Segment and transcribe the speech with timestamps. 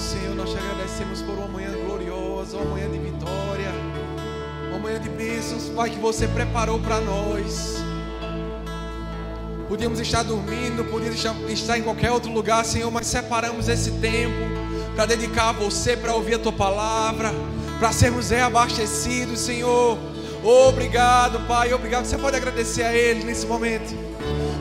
[0.00, 3.70] Senhor, nós te agradecemos por uma manhã gloriosa, uma manhã de vitória,
[4.70, 7.76] uma manhã de bênçãos, Pai, que você preparou para nós.
[9.68, 14.34] Podíamos estar dormindo, podíamos estar em qualquer outro lugar, Senhor, mas separamos esse tempo
[14.96, 17.30] para dedicar a você, para ouvir a tua palavra,
[17.78, 19.98] para sermos reabastecidos, Senhor.
[20.42, 22.04] Obrigado, Pai, obrigado.
[22.04, 23.94] Você pode agradecer a Ele nesse momento.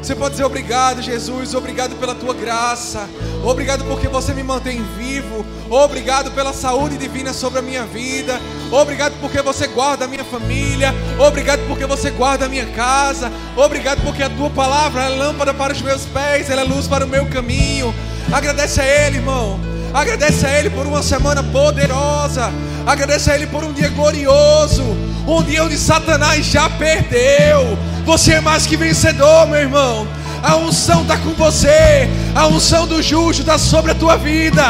[0.02, 3.08] Você pode dizer obrigado, Jesus, obrigado pela tua graça,
[3.44, 8.40] obrigado porque você me mantém vivo, obrigado pela saúde divina sobre a minha vida,
[8.72, 14.02] obrigado porque você guarda a minha família, obrigado porque você guarda a minha casa, obrigado
[14.02, 17.08] porque a tua palavra é lâmpada para os meus pés, ela é luz para o
[17.08, 17.94] meu caminho.
[18.32, 19.60] Agradece a Ele, irmão.
[19.94, 22.52] Agradece a Ele por uma semana poderosa.
[22.86, 24.84] Agradece a Ele por um dia glorioso.
[25.32, 27.78] Onde Satanás já perdeu.
[28.04, 30.08] Você é mais que vencedor, meu irmão.
[30.42, 32.10] A unção está com você.
[32.34, 34.64] A unção do justo está sobre a tua vida.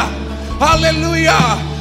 [0.60, 1.32] Aleluia.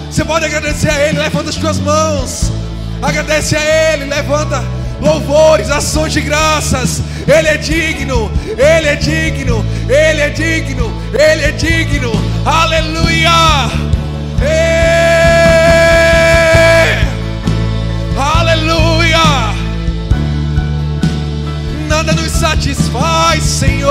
[0.10, 1.20] Você pode agradecer a Ele.
[1.20, 2.54] Levanta as tuas mãos.
[3.02, 4.06] Agradece a Ele.
[4.06, 4.64] Levanta
[5.02, 7.02] louvores, ações de graças.
[7.28, 12.12] Ele é digno, Ele é digno, Ele é digno, Ele é digno.
[12.46, 13.30] Aleluia!
[14.42, 15.09] Ei!
[18.20, 19.56] Aleluia!
[21.88, 23.90] Nada nos satisfaz, Senhor.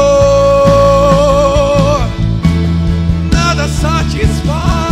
[3.32, 4.87] Nada satisfaz.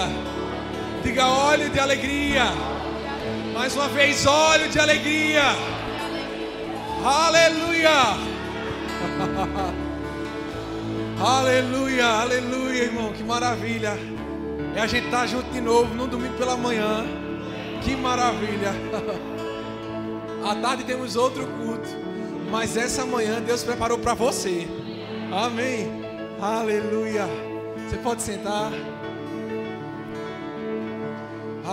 [0.00, 1.02] Alegria.
[1.02, 2.44] Diga óleo de alegria.
[3.54, 5.42] Mais uma vez, óleo de alegria.
[7.04, 7.90] Aleluia.
[11.20, 13.12] aleluia, aleluia, irmão.
[13.12, 13.98] Que maravilha.
[14.74, 17.04] É a gente estar junto de novo no domingo pela manhã.
[17.82, 18.72] Que maravilha.
[20.42, 21.88] À tarde temos outro culto.
[22.50, 24.66] Mas essa manhã Deus preparou para você.
[25.30, 25.86] Amém.
[26.40, 27.26] Aleluia.
[27.88, 28.70] Você pode sentar.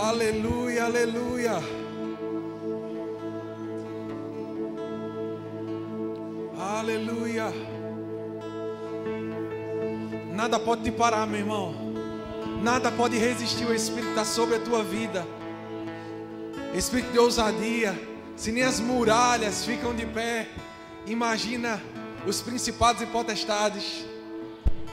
[0.00, 1.54] Aleluia, aleluia.
[6.56, 7.52] Aleluia.
[10.32, 11.74] Nada pode te parar, meu irmão.
[12.62, 15.26] Nada pode resistir o Espírito está sobre a tua vida.
[16.72, 17.92] Espírito de ousadia.
[18.36, 20.48] Se nem as muralhas ficam de pé,
[21.06, 21.82] imagina
[22.24, 24.06] os principados e potestades.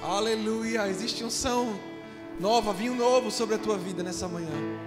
[0.01, 0.87] Aleluia.
[0.87, 1.79] Existe unção
[2.39, 4.84] nova, vinho novo sobre a tua vida nessa manhã.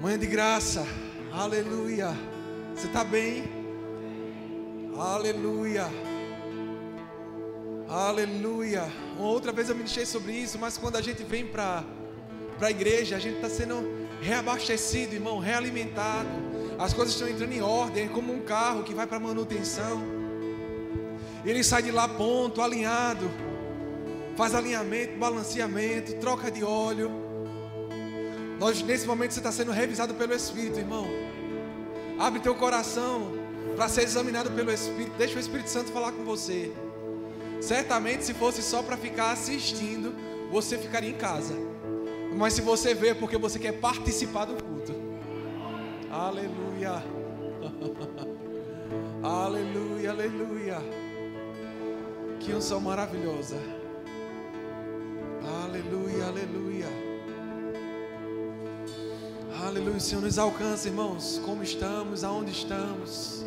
[0.00, 0.86] Manhã de graça.
[1.30, 2.16] Aleluia.
[2.74, 3.44] Você está bem?
[4.98, 5.86] Aleluia.
[7.86, 8.90] Aleluia.
[9.18, 11.84] Uma outra vez eu ministrei sobre isso, mas quando a gente vem para
[12.62, 16.30] a igreja, a gente está sendo reabastecido, irmão, realimentado.
[16.78, 20.02] As coisas estão entrando em ordem, é como um carro que vai para manutenção.
[21.44, 23.30] Ele sai de lá ponto, alinhado,
[24.34, 27.19] faz alinhamento, balanceamento, troca de óleo.
[28.60, 31.06] Nós, nesse momento você está sendo revisado pelo Espírito, irmão.
[32.18, 33.32] Abre teu coração
[33.74, 35.16] para ser examinado pelo Espírito.
[35.16, 36.70] Deixa o Espírito Santo falar com você.
[37.58, 40.14] Certamente, se fosse só para ficar assistindo,
[40.52, 41.54] você ficaria em casa.
[42.36, 44.94] Mas se você vê, é porque você quer participar do culto.
[46.10, 47.02] Aleluia.
[49.24, 50.76] aleluia, aleluia.
[52.40, 53.56] Que unção maravilhosa.
[55.64, 57.09] Aleluia, aleluia.
[59.70, 60.00] Aleluia.
[60.00, 63.44] Senhor nos alcança, irmãos, como estamos, aonde estamos.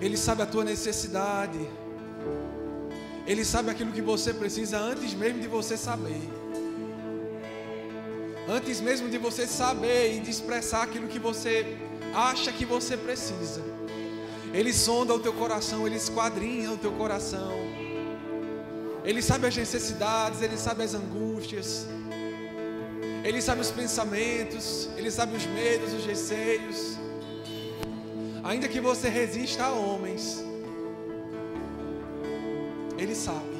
[0.00, 1.58] Ele sabe a tua necessidade.
[3.26, 6.20] Ele sabe aquilo que você precisa antes mesmo de você saber.
[8.48, 11.76] Antes mesmo de você saber e de expressar aquilo que você
[12.14, 13.60] acha que você precisa.
[14.54, 17.50] Ele sonda o teu coração, ele esquadrinha o teu coração.
[19.04, 21.84] Ele sabe as necessidades, ele sabe as angústias.
[23.24, 26.98] Ele sabe os pensamentos, ele sabe os medos, os receios.
[28.44, 30.42] Ainda que você resista a homens,
[32.96, 33.58] Ele sabe.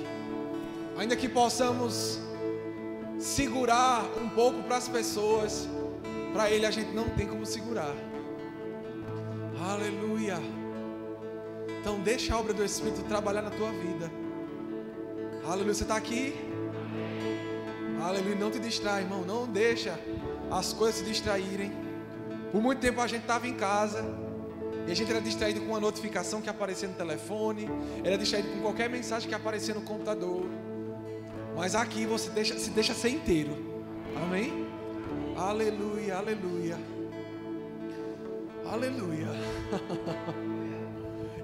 [0.96, 2.18] Ainda que possamos
[3.18, 5.68] segurar um pouco para as pessoas,
[6.32, 7.94] para Ele a gente não tem como segurar.
[9.60, 10.38] Aleluia.
[11.80, 14.10] Então deixa a obra do Espírito trabalhar na tua vida.
[15.44, 15.74] Aleluia.
[15.74, 16.34] Você está aqui?
[18.02, 18.36] Aleluia.
[18.36, 19.22] Não te distrai, irmão.
[19.24, 19.98] Não deixa
[20.50, 21.72] as coisas se distraírem.
[22.52, 24.04] Por muito tempo a gente estava em casa.
[24.86, 27.68] E a gente era distraído com uma notificação que aparecia no telefone.
[28.02, 30.46] Era distraído com qualquer mensagem que aparecia no computador.
[31.54, 33.56] Mas aqui você deixa, se deixa ser inteiro.
[34.16, 34.66] Amém?
[35.36, 36.78] Aleluia, aleluia.
[38.64, 39.28] Aleluia.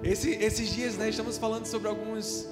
[0.03, 2.47] Esse, esses dias, né, estamos falando sobre alguns,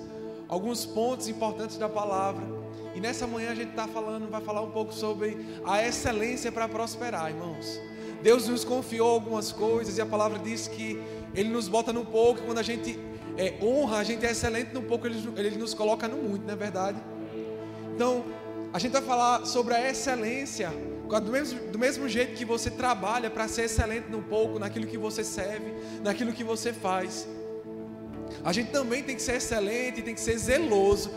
[0.50, 2.62] alguns pontos importantes da palavra.
[2.95, 6.68] E nessa manhã a gente está falando, vai falar um pouco sobre a excelência para
[6.68, 7.81] prosperar, irmãos.
[8.22, 11.01] Deus nos confiou algumas coisas e a palavra diz que
[11.34, 12.42] Ele nos bota no pouco.
[12.44, 13.00] Quando a gente
[13.38, 16.54] é, honra, a gente é excelente no pouco, Ele, Ele nos coloca no muito, não
[16.54, 17.01] é verdade?
[17.95, 18.24] Então,
[18.72, 20.72] a gente vai falar sobre a excelência
[21.22, 24.98] do mesmo, do mesmo jeito que você trabalha para ser excelente no pouco, naquilo que
[24.98, 27.28] você serve, naquilo que você faz.
[28.44, 31.12] A gente também tem que ser excelente, tem que ser zeloso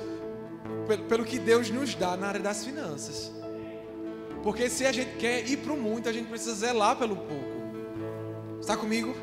[0.87, 3.33] pelo, pelo que Deus nos dá na área das finanças.
[4.43, 7.57] Porque se a gente quer ir para o muito, a gente precisa zelar pelo pouco.
[8.61, 9.15] Está comigo?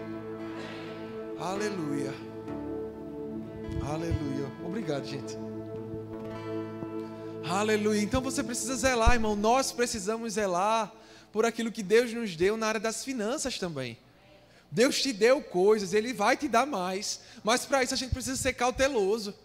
[1.40, 2.14] Aleluia.
[3.90, 4.52] Aleluia.
[4.66, 5.38] Obrigado, gente.
[7.50, 8.02] Aleluia.
[8.02, 9.36] Então você precisa zelar, irmão.
[9.36, 10.94] Nós precisamos zelar
[11.32, 13.98] por aquilo que Deus nos deu na área das finanças também.
[14.72, 18.36] Deus te deu coisas, Ele vai te dar mais, mas para isso a gente precisa
[18.36, 19.36] ser cauteloso.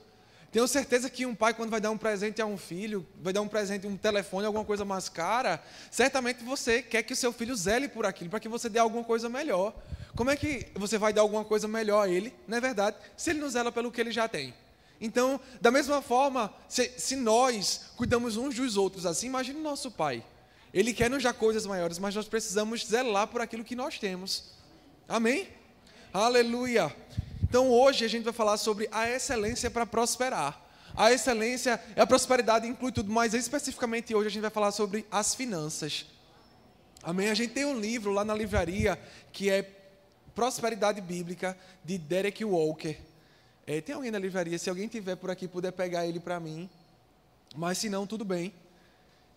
[0.51, 3.43] Tenho certeza que um pai, quando vai dar um presente a um filho, vai dar
[3.43, 7.55] um presente, um telefone, alguma coisa mais cara, certamente você quer que o seu filho
[7.55, 9.75] zele por aquilo, para que você dê alguma coisa melhor.
[10.17, 13.31] Como é que você vai dar alguma coisa melhor a ele, não é verdade, se
[13.31, 14.55] ele não zela pelo que ele já tem?
[15.01, 19.91] Então, da mesma forma, se, se nós cuidamos uns dos outros assim, imagine o nosso
[19.91, 20.25] pai.
[20.73, 24.51] Ele quer nos dar coisas maiores, mas nós precisamos zelar por aquilo que nós temos.
[25.07, 25.49] Amém?
[26.13, 26.95] Aleluia.
[27.49, 30.61] Então hoje a gente vai falar sobre a excelência para prosperar.
[30.95, 35.35] A excelência, a prosperidade inclui tudo, mas especificamente hoje a gente vai falar sobre as
[35.35, 36.07] finanças.
[37.03, 37.31] Amém?
[37.31, 38.99] A gente tem um livro lá na livraria
[39.33, 39.63] que é
[40.35, 42.97] Prosperidade Bíblica de Derek Walker.
[43.67, 44.59] É, tem alguém na livraria?
[44.59, 46.69] Se alguém tiver por aqui, puder pegar ele para mim.
[47.57, 48.53] Mas se não, tudo bem.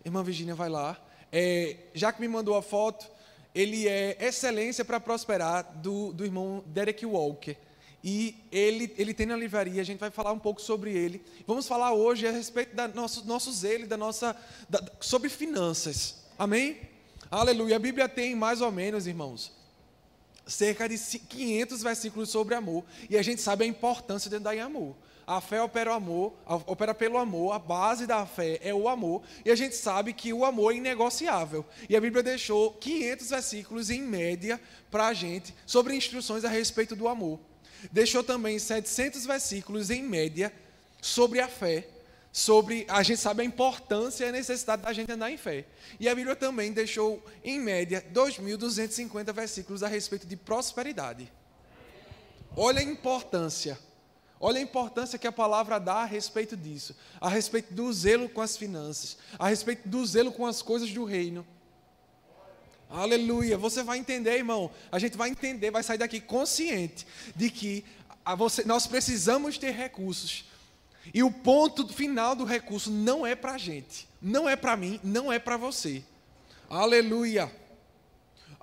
[0.04, 1.00] Irmã Virginia vai lá.
[1.30, 3.08] É, já que me mandou a foto,
[3.54, 7.56] ele é excelência para prosperar do, do irmão Derek Walker.
[8.04, 11.22] E ele, ele tem na livraria, a gente vai falar um pouco sobre ele.
[11.46, 14.36] Vamos falar hoje a respeito do nosso, nosso zelo, da nossa,
[14.68, 16.24] da, sobre finanças.
[16.36, 16.80] Amém?
[17.30, 17.76] Aleluia.
[17.76, 19.52] A Bíblia tem mais ou menos, irmãos,
[20.44, 22.84] cerca de 500 versículos sobre amor.
[23.08, 24.96] E a gente sabe a importância de andar em amor.
[25.24, 26.34] A fé opera, o amor,
[26.66, 30.32] opera pelo amor, a base da fé é o amor, e a gente sabe que
[30.32, 31.64] o amor é inegociável.
[31.88, 34.60] E a Bíblia deixou 500 versículos em média
[34.90, 37.38] para a gente sobre instruções a respeito do amor.
[37.90, 40.52] Deixou também 700 versículos em média
[41.00, 41.88] sobre a fé,
[42.32, 45.64] sobre a gente sabe a importância e a necessidade da gente andar em fé.
[45.98, 51.30] E a Bíblia também deixou em média 2.250 versículos a respeito de prosperidade.
[52.56, 53.78] Olha a importância.
[54.38, 58.40] Olha a importância que a palavra dá a respeito disso, a respeito do zelo com
[58.40, 61.46] as finanças, a respeito do zelo com as coisas do reino.
[62.92, 63.56] Aleluia.
[63.56, 64.70] Você vai entender, irmão.
[64.90, 67.84] A gente vai entender, vai sair daqui consciente de que
[68.36, 70.44] você, nós precisamos ter recursos.
[71.12, 75.00] E o ponto final do recurso não é para a gente, não é para mim,
[75.02, 76.04] não é para você.
[76.68, 77.50] Aleluia.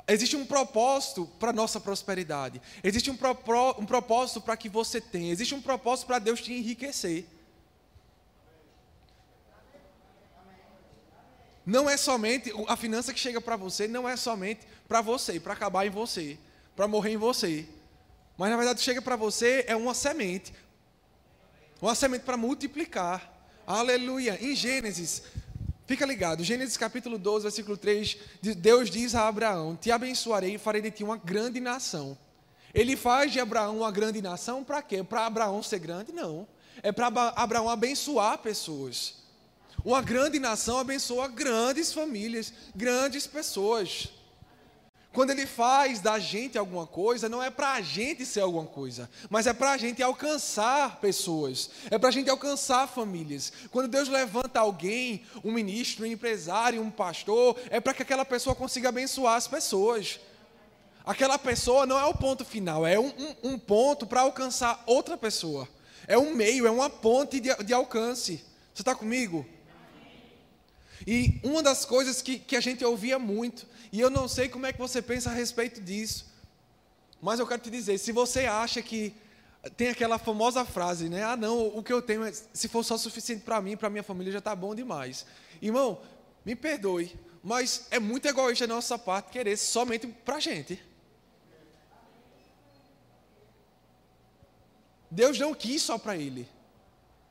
[0.08, 2.62] Existe um propósito para a nossa prosperidade.
[2.84, 5.32] Existe um, propó um propósito para que você tenha.
[5.32, 7.26] Existe um propósito para Deus te enriquecer.
[11.70, 15.54] Não é somente a finança que chega para você, não é somente para você, para
[15.54, 16.36] acabar em você,
[16.76, 17.68] para morrer em você.
[18.36, 20.52] Mas na verdade chega para você é uma semente.
[21.80, 23.32] Uma semente para multiplicar.
[23.68, 24.38] Aleluia.
[24.42, 25.22] Em Gênesis
[25.86, 28.16] Fica ligado, Gênesis capítulo 12, versículo 3,
[28.58, 32.16] Deus diz a Abraão: Te abençoarei e farei de ti uma grande nação.
[32.74, 35.04] Ele faz de Abraão uma grande nação para quê?
[35.04, 36.12] Para Abraão ser grande?
[36.12, 36.48] Não.
[36.84, 39.19] É para Abraão abençoar pessoas.
[39.84, 44.10] Uma grande nação abençoa grandes famílias, grandes pessoas.
[45.12, 49.10] Quando ele faz da gente alguma coisa, não é para a gente ser alguma coisa,
[49.28, 53.52] mas é para a gente alcançar pessoas, é para a gente alcançar famílias.
[53.72, 58.56] Quando Deus levanta alguém, um ministro, um empresário, um pastor, é para que aquela pessoa
[58.56, 60.20] consiga abençoar as pessoas.
[61.04, 65.18] Aquela pessoa não é o ponto final, é um, um, um ponto para alcançar outra
[65.18, 65.68] pessoa.
[66.08, 68.46] É um meio, é uma ponte de, de alcance.
[68.74, 69.46] Você está comigo?
[71.06, 74.66] E uma das coisas que, que a gente ouvia muito, e eu não sei como
[74.66, 76.26] é que você pensa a respeito disso,
[77.22, 79.14] mas eu quero te dizer: se você acha que
[79.76, 81.24] tem aquela famosa frase, né?
[81.24, 84.04] Ah, não, o que eu tenho, é, se for só suficiente para mim, para minha
[84.04, 85.26] família, já está bom demais.
[85.62, 86.02] Irmão,
[86.46, 87.14] me perdoe,
[87.44, 90.82] mas é muito egoísta da nossa parte querer somente para a gente.
[95.12, 96.48] Deus não quis só para ele.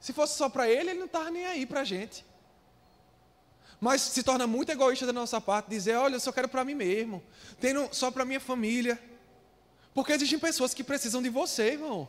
[0.00, 2.24] Se fosse só para ele, ele não estava nem aí para a gente.
[3.80, 6.74] Mas se torna muito egoísta da nossa parte dizer: olha, eu só quero para mim
[6.74, 7.22] mesmo,
[7.60, 9.00] tendo só para minha família.
[9.94, 12.08] Porque existem pessoas que precisam de você, irmão.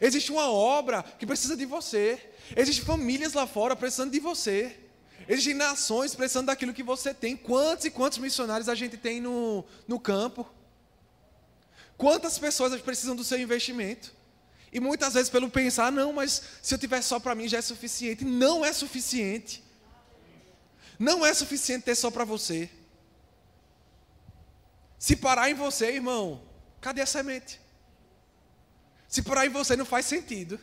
[0.00, 2.18] Existe uma obra que precisa de você.
[2.56, 4.76] Existem famílias lá fora precisando de você.
[5.28, 7.36] Existem nações precisando daquilo que você tem.
[7.36, 10.46] Quantos e quantos missionários a gente tem no, no campo?
[11.96, 14.12] Quantas pessoas precisam do seu investimento?
[14.72, 17.62] E muitas vezes, pelo pensar, não, mas se eu tiver só para mim já é
[17.62, 18.24] suficiente.
[18.24, 19.63] Não é suficiente.
[20.98, 22.70] Não é suficiente ter só para você.
[24.98, 26.42] Se parar em você, irmão,
[26.80, 27.60] cadê a semente?
[29.08, 30.58] Se parar em você não faz sentido.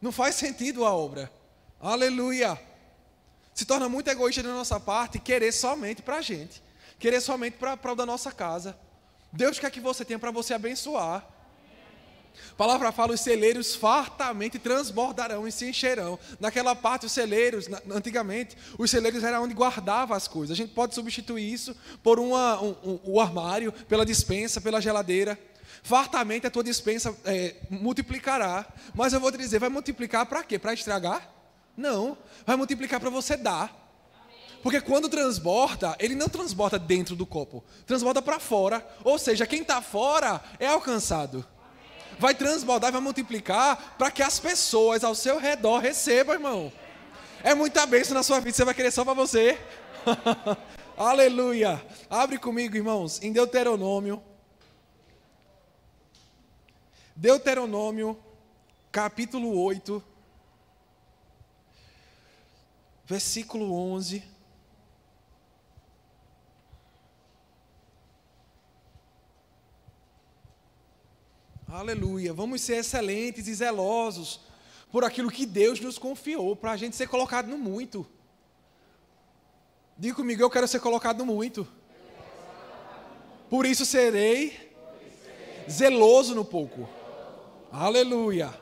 [0.00, 1.32] Não faz sentido a obra.
[1.80, 2.60] Aleluia.
[3.54, 6.62] Se torna muito egoísta da nossa parte querer somente para a gente.
[6.98, 8.76] Querer somente para o da nossa casa.
[9.32, 11.26] Deus quer que você tenha para você abençoar.
[12.52, 16.18] A palavra fala: os celeiros fartamente transbordarão e se encherão.
[16.38, 20.52] Naquela parte, os celeiros, antigamente, os celeiros eram onde guardava as coisas.
[20.52, 25.38] A gente pode substituir isso por uma, um, um, o armário, pela dispensa, pela geladeira.
[25.82, 28.66] Fartamente a tua dispensa é, multiplicará.
[28.94, 30.58] Mas eu vou te dizer, vai multiplicar para quê?
[30.58, 31.28] Para estragar?
[31.76, 32.16] Não.
[32.46, 33.82] Vai multiplicar para você dar.
[34.62, 38.86] Porque quando transborda, ele não transborda dentro do copo, transborda para fora.
[39.02, 41.44] Ou seja, quem está fora é alcançado.
[42.18, 46.72] Vai transbordar vai multiplicar para que as pessoas ao seu redor recebam, irmão.
[47.42, 49.58] É muita bênção na sua vida, você vai querer só para você.
[50.96, 51.84] Aleluia.
[52.08, 54.22] Abre comigo, irmãos, em Deuteronômio
[57.14, 58.18] Deuteronômio,
[58.90, 60.02] capítulo 8,
[63.04, 64.24] versículo 11.
[71.72, 72.34] Aleluia.
[72.34, 74.40] Vamos ser excelentes e zelosos
[74.90, 78.06] por aquilo que Deus nos confiou, para a gente ser colocado no muito.
[79.96, 81.66] Diga comigo, eu quero ser colocado no muito.
[83.48, 84.70] Por isso serei
[85.66, 86.86] zeloso no pouco.
[87.72, 88.52] Aleluia.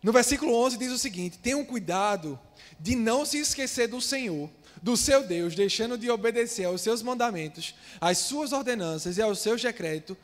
[0.00, 2.38] No versículo 11 diz o seguinte: Tenham cuidado
[2.78, 4.48] de não se esquecer do Senhor,
[4.80, 9.60] do seu Deus, deixando de obedecer aos seus mandamentos, às suas ordenanças e aos seus
[9.60, 10.16] decretos,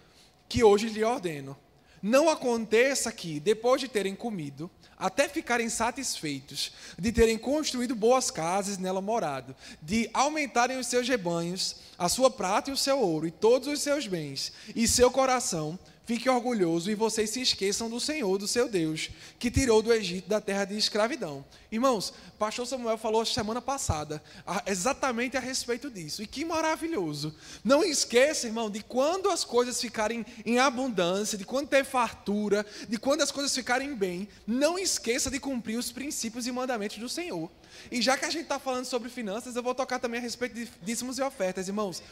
[0.48, 1.56] que hoje lhe ordeno.
[2.02, 8.76] Não aconteça que, depois de terem comido, até ficarem satisfeitos, de terem construído boas casas
[8.76, 13.30] nela morado, de aumentarem os seus rebanhos, a sua prata e o seu ouro, e
[13.30, 18.36] todos os seus bens, e seu coração fique orgulhoso e vocês se esqueçam do Senhor,
[18.38, 21.44] do seu Deus, que tirou do Egito da terra de escravidão.
[21.70, 24.22] Irmãos, pastor Samuel falou semana passada
[24.66, 26.22] exatamente a respeito disso.
[26.22, 27.34] E que maravilhoso.
[27.64, 32.98] Não esqueça, irmão, de quando as coisas ficarem em abundância, de quando ter fartura, de
[32.98, 37.50] quando as coisas ficarem bem, não esqueça de cumprir os princípios e mandamentos do Senhor.
[37.90, 40.54] E já que a gente está falando sobre finanças, eu vou tocar também a respeito
[40.54, 42.02] de dízimos e ofertas, irmãos.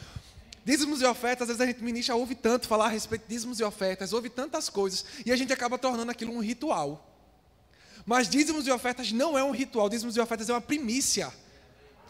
[0.65, 3.59] Dízimos e ofertas, às vezes a gente ministra, ouve tanto falar a respeito de dízimos
[3.59, 7.09] e ofertas, ouve tantas coisas, e a gente acaba tornando aquilo um ritual.
[8.05, 11.33] Mas dízimos e ofertas não é um ritual, dízimos e ofertas é uma primícia,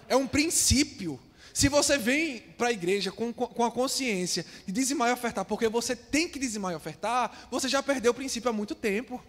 [0.07, 1.19] é um princípio.
[1.51, 5.67] Se você vem para a igreja com, com a consciência de dizimar e ofertar, porque
[5.67, 9.23] você tem que dizimar e ofertar, você já perdeu o princípio há muito tempo.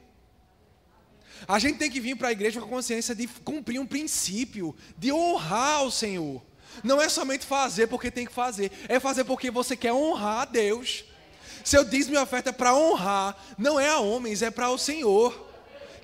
[1.46, 4.74] A gente tem que vir para a igreja com a consciência de cumprir um princípio,
[4.96, 6.42] de honrar o Senhor.
[6.82, 10.44] Não é somente fazer porque tem que fazer, é fazer porque você quer honrar a
[10.44, 11.04] Deus.
[11.64, 15.44] Seu dízimo e oferta é para honrar, não é a homens, é para o Senhor.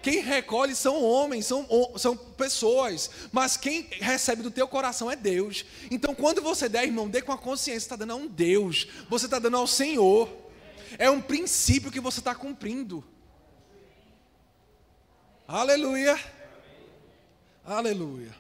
[0.03, 5.65] Quem recolhe são homens, são, são pessoas, mas quem recebe do teu coração é Deus.
[5.91, 9.27] Então, quando você der, irmão, dê com a consciência, está dando a um Deus, você
[9.27, 10.29] está dando ao Senhor.
[10.99, 13.05] É um princípio que você está cumprindo.
[15.47, 16.19] Aleluia.
[17.65, 18.35] Aleluia.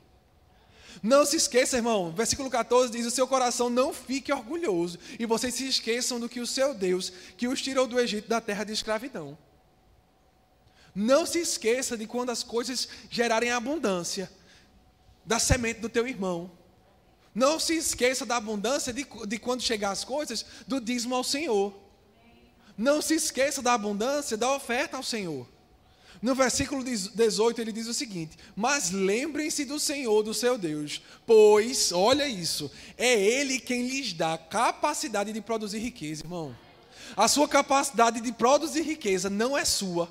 [1.02, 5.54] Não se esqueça, irmão, versículo 14 diz: O seu coração não fique orgulhoso, e vocês
[5.54, 8.72] se esqueçam do que o seu Deus, que os tirou do Egito, da terra de
[8.72, 9.36] escravidão.
[10.94, 14.30] Não se esqueça de quando as coisas gerarem abundância,
[15.24, 16.50] da semente do teu irmão.
[17.34, 21.72] Não se esqueça da abundância de, de quando chegar as coisas, do dízimo ao Senhor.
[22.76, 25.46] Não se esqueça da abundância da oferta ao Senhor.
[26.22, 31.92] No versículo 18 ele diz o seguinte: Mas lembrem-se do Senhor, do seu Deus, pois,
[31.92, 36.54] olha isso, é Ele quem lhes dá capacidade de produzir riqueza, irmão.
[37.16, 40.08] A sua capacidade de produzir riqueza não é sua.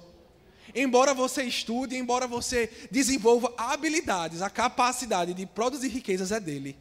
[0.74, 6.78] Embora você estude, embora você desenvolva habilidades, a capacidade de produzir riquezas é dele.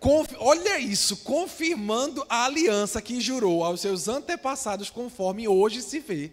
[0.00, 6.30] Conf, olha isso, confirmando a aliança que jurou aos seus antepassados, conforme hoje se vê.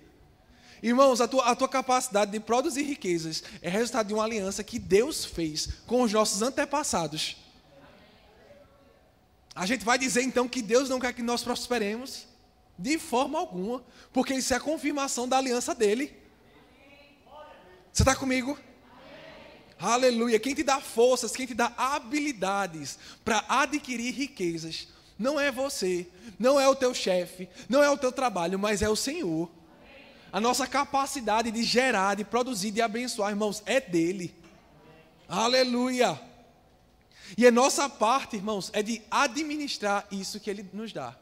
[0.81, 4.77] Irmãos, a tua, a tua capacidade de produzir riquezas é resultado de uma aliança que
[4.77, 7.37] Deus fez com os nossos antepassados.
[9.55, 12.27] A gente vai dizer então que Deus não quer que nós prosperemos?
[12.77, 16.13] De forma alguma, porque isso é a confirmação da aliança dele.
[17.91, 18.59] Você está comigo?
[19.79, 20.39] Aleluia.
[20.39, 26.05] Quem te dá forças, quem te dá habilidades para adquirir riquezas, não é você,
[26.37, 29.49] não é o teu chefe, não é o teu trabalho, mas é o Senhor.
[30.35, 34.35] A nossa capacidade de gerar, de produzir, de abençoar, irmãos, é dele.
[35.29, 36.19] Aleluia.
[37.37, 41.17] E a nossa parte, irmãos, é de administrar isso que ele nos dá.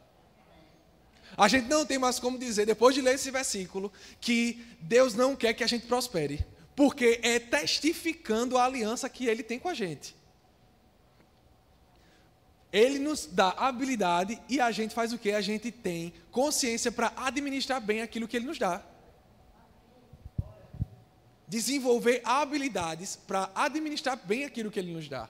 [1.36, 5.36] A gente não tem mais como dizer, depois de ler esse versículo, que Deus não
[5.36, 6.44] quer que a gente prospere,
[6.74, 10.16] porque é testificando a aliança que Ele tem com a gente.
[12.72, 15.30] Ele nos dá habilidade e a gente faz o que?
[15.30, 18.82] A gente tem consciência para administrar bem aquilo que Ele nos dá.
[21.54, 25.28] Desenvolver habilidades para administrar bem aquilo que Ele nos dá.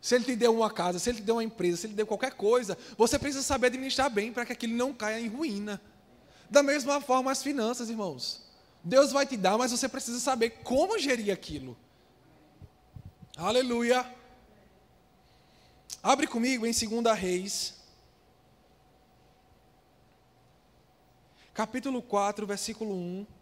[0.00, 1.96] Se ele te deu uma casa, se ele te deu uma empresa, se ele te
[1.96, 5.78] deu qualquer coisa, você precisa saber administrar bem para que aquilo não caia em ruína.
[6.48, 8.46] Da mesma forma, as finanças, irmãos.
[8.82, 11.76] Deus vai te dar, mas você precisa saber como gerir aquilo.
[13.36, 14.10] Aleluia.
[16.02, 17.74] Abre comigo em 2 Reis,
[21.52, 23.35] capítulo 4, versículo 1.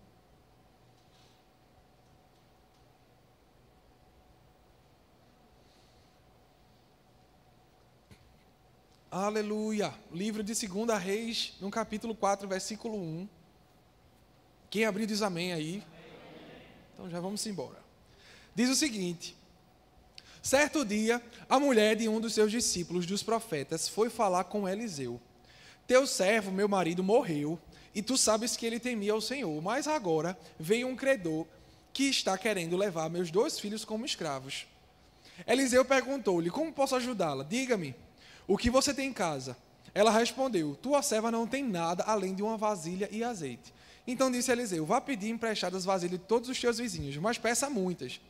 [9.16, 9.94] Aleluia.
[10.10, 13.28] Livro de 2 Reis, no capítulo 4, versículo 1.
[14.68, 15.84] Quem abriu diz amém aí.
[16.92, 17.78] Então já vamos embora.
[18.56, 19.36] Diz o seguinte:
[20.42, 25.20] Certo dia, a mulher de um dos seus discípulos, dos profetas, foi falar com Eliseu:
[25.86, 27.56] Teu servo, meu marido, morreu,
[27.94, 31.46] e tu sabes que ele temia ao Senhor, mas agora veio um credor
[31.92, 34.66] que está querendo levar meus dois filhos como escravos.
[35.46, 37.44] Eliseu perguntou-lhe: Como posso ajudá-la?
[37.44, 37.94] Diga-me.
[38.46, 39.56] O que você tem em casa?
[39.94, 43.72] Ela respondeu: Tua serva não tem nada além de uma vasilha e azeite.
[44.06, 48.20] Então disse Eliseu: Vá pedir emprestadas vasilhas de todos os teus vizinhos, mas peça muitas.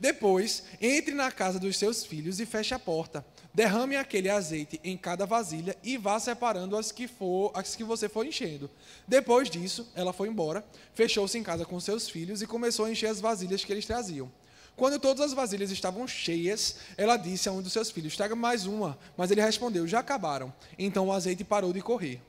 [0.00, 3.24] Depois, entre na casa dos seus filhos e feche a porta.
[3.52, 8.08] Derrame aquele azeite em cada vasilha e vá separando as que, for, as que você
[8.08, 8.68] for enchendo.
[9.06, 13.06] Depois disso, ela foi embora, fechou-se em casa com seus filhos e começou a encher
[13.06, 14.30] as vasilhas que eles traziam.
[14.76, 18.66] Quando todas as vasilhas estavam cheias, ela disse a um dos seus filhos: Traga mais
[18.66, 18.98] uma.
[19.16, 20.52] Mas ele respondeu: Já acabaram.
[20.78, 22.20] Então o azeite parou de correr.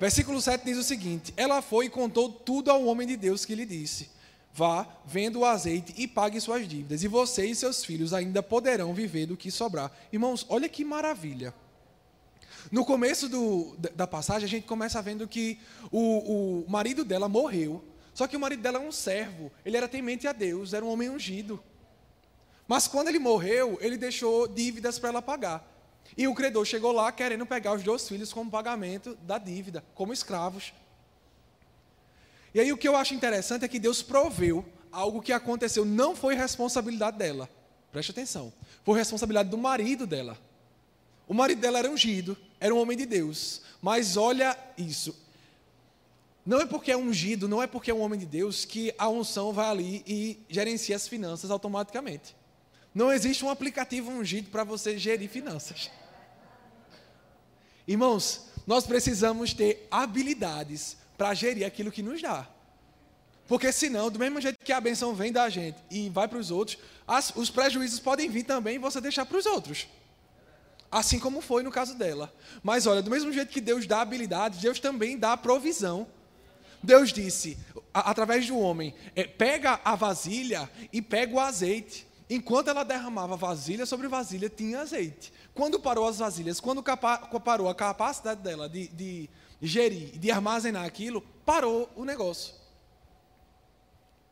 [0.00, 3.54] Versículo 7 diz o seguinte: Ela foi e contou tudo ao homem de Deus que
[3.54, 4.10] lhe disse:
[4.54, 8.94] Vá, venda o azeite e pague suas dívidas, e você e seus filhos ainda poderão
[8.94, 9.92] viver do que sobrar.
[10.12, 11.54] Irmãos, olha que maravilha.
[12.70, 15.58] No começo do, da passagem, a gente começa vendo que
[15.90, 17.82] o, o marido dela morreu
[18.14, 20.90] só que o marido dela é um servo, ele era temente a Deus, era um
[20.90, 21.62] homem ungido.
[22.68, 25.68] Mas quando ele morreu, ele deixou dívidas para ela pagar.
[26.16, 30.12] E o credor chegou lá querendo pegar os dois filhos como pagamento da dívida, como
[30.12, 30.72] escravos.
[32.54, 36.14] E aí o que eu acho interessante é que Deus proveu algo que aconteceu, não
[36.14, 37.48] foi responsabilidade dela.
[37.90, 38.52] Preste atenção.
[38.84, 40.38] Foi responsabilidade do marido dela.
[41.26, 43.62] O marido dela era ungido, era um homem de Deus.
[43.80, 45.16] Mas olha isso,
[46.44, 49.08] não é porque é ungido, não é porque é um homem de Deus que a
[49.08, 52.34] unção vai ali e gerencia as finanças automaticamente.
[52.94, 55.90] Não existe um aplicativo ungido para você gerir finanças.
[57.86, 62.46] Irmãos, nós precisamos ter habilidades para gerir aquilo que nos dá.
[63.46, 66.50] Porque senão, do mesmo jeito que a benção vem da gente e vai para os
[66.50, 69.86] outros, as, os prejuízos podem vir também e você deixar para os outros.
[70.90, 72.32] Assim como foi no caso dela.
[72.62, 76.06] Mas olha, do mesmo jeito que Deus dá habilidades, Deus também dá provisão
[76.82, 77.56] Deus disse,
[77.94, 82.06] através do homem, é, pega a vasilha e pega o azeite.
[82.28, 85.32] Enquanto ela derramava vasilha sobre vasilha, tinha azeite.
[85.54, 90.84] Quando parou as vasilhas, quando capa, parou a capacidade dela de, de gerir, de armazenar
[90.84, 92.54] aquilo, parou o negócio.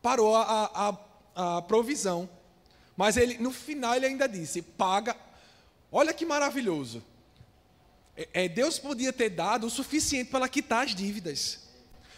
[0.01, 0.97] Parou a,
[1.35, 2.27] a, a provisão.
[2.97, 5.15] Mas ele, no final ele ainda disse: paga.
[5.91, 7.03] Olha que maravilhoso.
[8.17, 11.70] É, é Deus podia ter dado o suficiente para quitar as dívidas.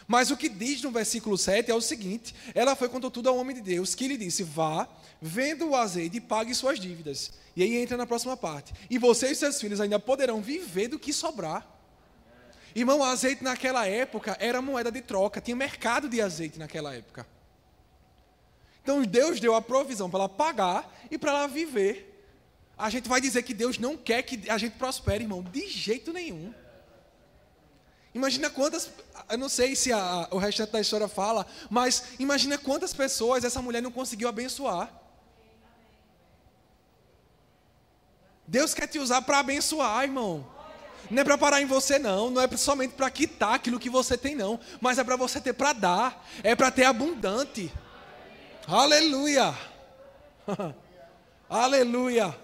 [0.07, 3.37] Mas o que diz no versículo 7 é o seguinte: ela foi contou tudo ao
[3.37, 4.87] homem de Deus, que lhe disse: Vá,
[5.21, 7.31] venda o azeite e pague suas dívidas.
[7.55, 8.73] E aí entra na próxima parte.
[8.89, 11.67] E você e seus filhos ainda poderão viver do que sobrar.
[12.75, 17.25] Irmão, o azeite naquela época era moeda de troca, tinha mercado de azeite naquela época.
[18.81, 22.09] Então Deus deu a provisão para ela pagar e para ela viver.
[22.77, 26.11] A gente vai dizer que Deus não quer que a gente prospere, irmão, de jeito
[26.11, 26.53] nenhum.
[28.13, 28.89] Imagina quantas,
[29.29, 33.61] eu não sei se a, o restante da história fala, mas imagina quantas pessoas essa
[33.61, 34.91] mulher não conseguiu abençoar.
[38.47, 40.45] Deus quer te usar para abençoar, irmão.
[41.09, 42.29] Não é para parar em você, não.
[42.29, 44.59] Não é somente para quitar aquilo que você tem, não.
[44.79, 46.27] Mas é para você ter para dar.
[46.43, 47.73] É para ter abundante.
[48.67, 49.53] Aleluia.
[51.49, 52.37] Aleluia.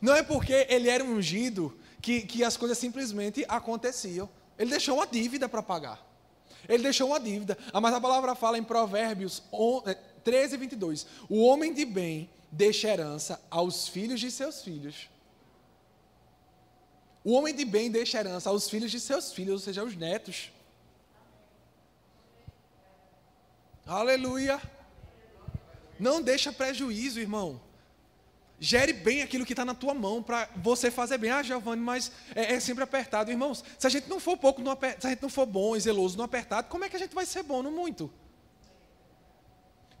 [0.00, 4.28] Não é porque ele era ungido que, que as coisas simplesmente aconteciam.
[4.58, 6.04] Ele deixou uma dívida para pagar.
[6.68, 7.58] Ele deixou uma dívida.
[7.72, 9.42] Ah, mas a palavra fala em Provérbios
[10.22, 11.04] 13, 22.
[11.04, 15.08] É, o homem de bem deixa herança aos filhos de seus filhos.
[17.22, 20.52] O homem de bem deixa herança aos filhos de seus filhos, ou seja, aos netos.
[23.86, 24.60] Aleluia.
[25.98, 27.60] Não deixa prejuízo, irmão.
[28.64, 31.30] Gere bem aquilo que está na tua mão para você fazer bem.
[31.30, 33.30] Ah, Giovanni, mas é, é, sempre apertado.
[33.30, 34.98] Irmãos, se a gente não for pouco, aper...
[34.98, 37.14] se a gente não for bom e zeloso no apertado, como é que a gente
[37.14, 38.10] vai ser bom no muito?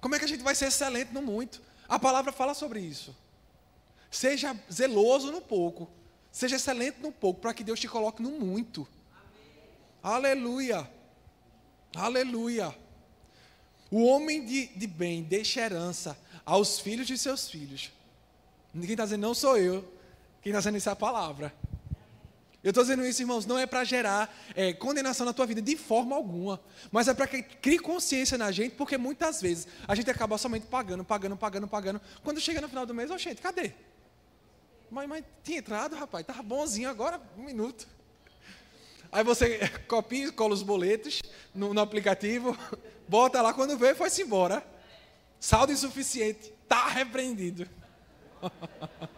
[0.00, 1.60] Como é que a gente vai ser excelente no muito?
[1.86, 3.14] A palavra fala sobre isso.
[4.10, 5.90] Seja zeloso no pouco.
[6.32, 8.88] Seja excelente no pouco, para que Deus te coloque no muito.
[9.12, 9.60] Amém.
[10.02, 10.90] Aleluia.
[11.94, 12.74] Aleluia.
[13.90, 17.92] O homem de, de bem deixa herança aos filhos de seus filhos.
[18.74, 19.82] Ninguém está dizendo, não sou eu.
[20.42, 21.54] Quem está dizendo isso é a palavra.
[22.64, 25.76] Eu estou dizendo isso, irmãos, não é para gerar é, condenação na tua vida de
[25.76, 26.58] forma alguma,
[26.90, 30.66] mas é para que crie consciência na gente, porque muitas vezes a gente acaba somente
[30.66, 32.00] pagando, pagando, pagando, pagando.
[32.22, 33.72] Quando chega no final do mês, ô oh, gente, cadê?
[34.90, 37.86] Mas, mas tinha entrado, rapaz, estava bonzinho agora, um minuto.
[39.12, 41.20] Aí você copia, cola os boletos
[41.54, 42.56] no, no aplicativo,
[43.06, 44.66] bota lá, quando vê, foi-se embora.
[45.38, 47.68] Saldo insuficiente, está repreendido.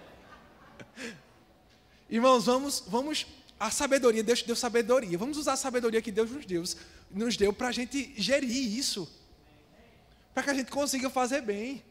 [2.08, 3.26] Irmãos, vamos, vamos.
[3.58, 5.16] A sabedoria, Deus deu sabedoria.
[5.16, 6.62] Vamos usar a sabedoria que Deus nos deu,
[7.10, 9.10] nos deu para a gente gerir isso.
[10.34, 11.82] Para que a gente consiga fazer bem.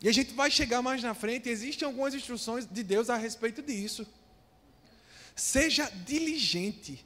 [0.00, 3.62] E a gente vai chegar mais na frente, existem algumas instruções de Deus a respeito
[3.62, 4.06] disso.
[5.34, 7.04] Seja diligente.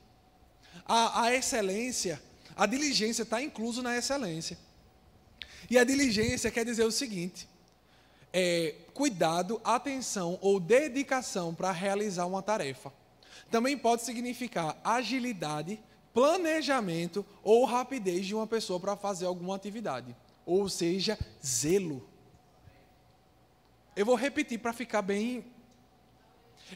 [0.84, 2.20] A, a excelência,
[2.56, 4.58] a diligência está incluso na excelência.
[5.70, 7.48] E a diligência quer dizer o seguinte:
[8.32, 12.92] é, cuidado, atenção ou dedicação para realizar uma tarefa.
[13.50, 15.80] Também pode significar agilidade,
[16.12, 20.14] planejamento ou rapidez de uma pessoa para fazer alguma atividade.
[20.44, 22.06] Ou seja, zelo.
[23.96, 25.44] Eu vou repetir para ficar bem.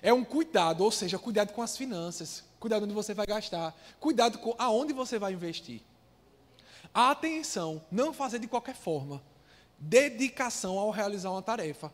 [0.01, 4.39] É um cuidado, ou seja, cuidado com as finanças, cuidado onde você vai gastar, cuidado
[4.39, 5.83] com aonde você vai investir.
[6.95, 9.23] Atenção, não fazer de qualquer forma
[9.83, 11.93] dedicação ao realizar uma tarefa.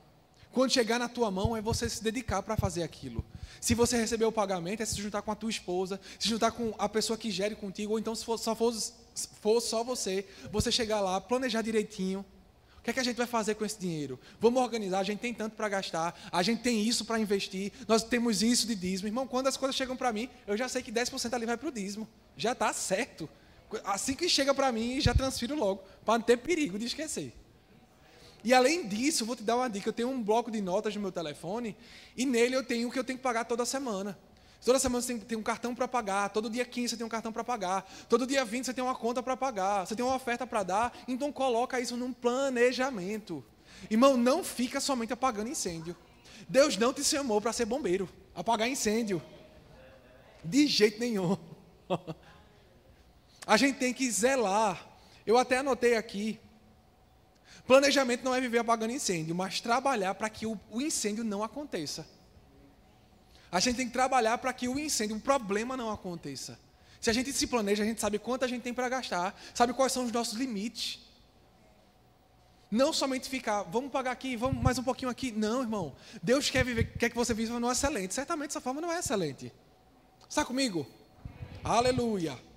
[0.52, 3.24] Quando chegar na tua mão, é você se dedicar para fazer aquilo.
[3.60, 6.74] Se você receber o pagamento, é se juntar com a tua esposa, se juntar com
[6.78, 8.74] a pessoa que gere contigo, ou então se for, só for,
[9.40, 12.24] for só você, você chegar lá, planejar direitinho.
[12.78, 14.18] O que é que a gente vai fazer com esse dinheiro?
[14.40, 18.02] Vamos organizar, a gente tem tanto para gastar, a gente tem isso para investir, nós
[18.02, 19.08] temos isso de dízimo.
[19.08, 21.68] Irmão, quando as coisas chegam para mim, eu já sei que 10% ali vai para
[21.68, 22.08] o dízimo.
[22.36, 23.28] Já está certo.
[23.84, 27.34] Assim que chega para mim, já transfiro logo, para não ter perigo de esquecer.
[28.48, 31.02] E além disso, vou te dar uma dica: eu tenho um bloco de notas no
[31.02, 31.76] meu telefone
[32.16, 34.18] e nele eu tenho o que eu tenho que pagar toda semana.
[34.64, 37.30] Toda semana você tem, um cartão para pagar, todo dia 15 você tem um cartão
[37.30, 40.46] para pagar, todo dia 20 você tem uma conta para pagar, você tem uma oferta
[40.46, 43.44] para dar, então coloca isso num planejamento.
[43.90, 45.94] Irmão, não fica somente apagando incêndio.
[46.48, 49.20] Deus não te chamou para ser bombeiro, apagar incêndio.
[50.42, 51.36] De jeito nenhum.
[53.46, 54.86] A gente tem que zelar.
[55.26, 56.40] Eu até anotei aqui
[57.68, 62.08] Planejamento não é viver apagando incêndio, mas trabalhar para que o, incêndio não aconteça.
[63.52, 66.58] A gente tem que trabalhar para que o incêndio, o problema não aconteça.
[66.98, 69.74] Se a gente se planeja, a gente sabe quanto a gente tem para gastar, sabe
[69.74, 70.98] quais são os nossos limites.
[72.70, 75.30] Não somente ficar, vamos pagar aqui, vamos mais um pouquinho aqui.
[75.30, 75.94] Não, irmão.
[76.22, 78.14] Deus quer, viver, quer que você viva no excelente.
[78.14, 79.52] Certamente essa forma não é excelente.
[80.26, 80.86] Está comigo?
[81.62, 82.47] Aleluia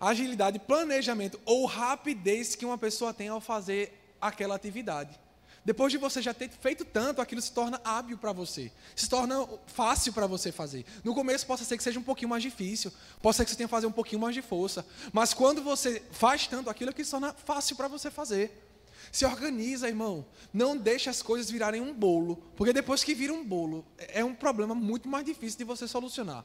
[0.00, 5.18] agilidade, planejamento ou rapidez que uma pessoa tem ao fazer aquela atividade.
[5.66, 8.70] Depois de você já ter feito tanto, aquilo se torna hábil para você.
[8.94, 10.86] Se torna fácil para você fazer.
[11.02, 12.92] No começo pode ser que seja um pouquinho mais difícil.
[13.20, 14.86] Pode ser que você tenha que fazer um pouquinho mais de força.
[15.12, 18.62] Mas quando você faz tanto aquilo, aquilo se torna fácil para você fazer.
[19.10, 20.24] Se organiza, irmão.
[20.52, 22.36] Não deixe as coisas virarem um bolo.
[22.54, 26.44] Porque depois que vira um bolo, é um problema muito mais difícil de você solucionar.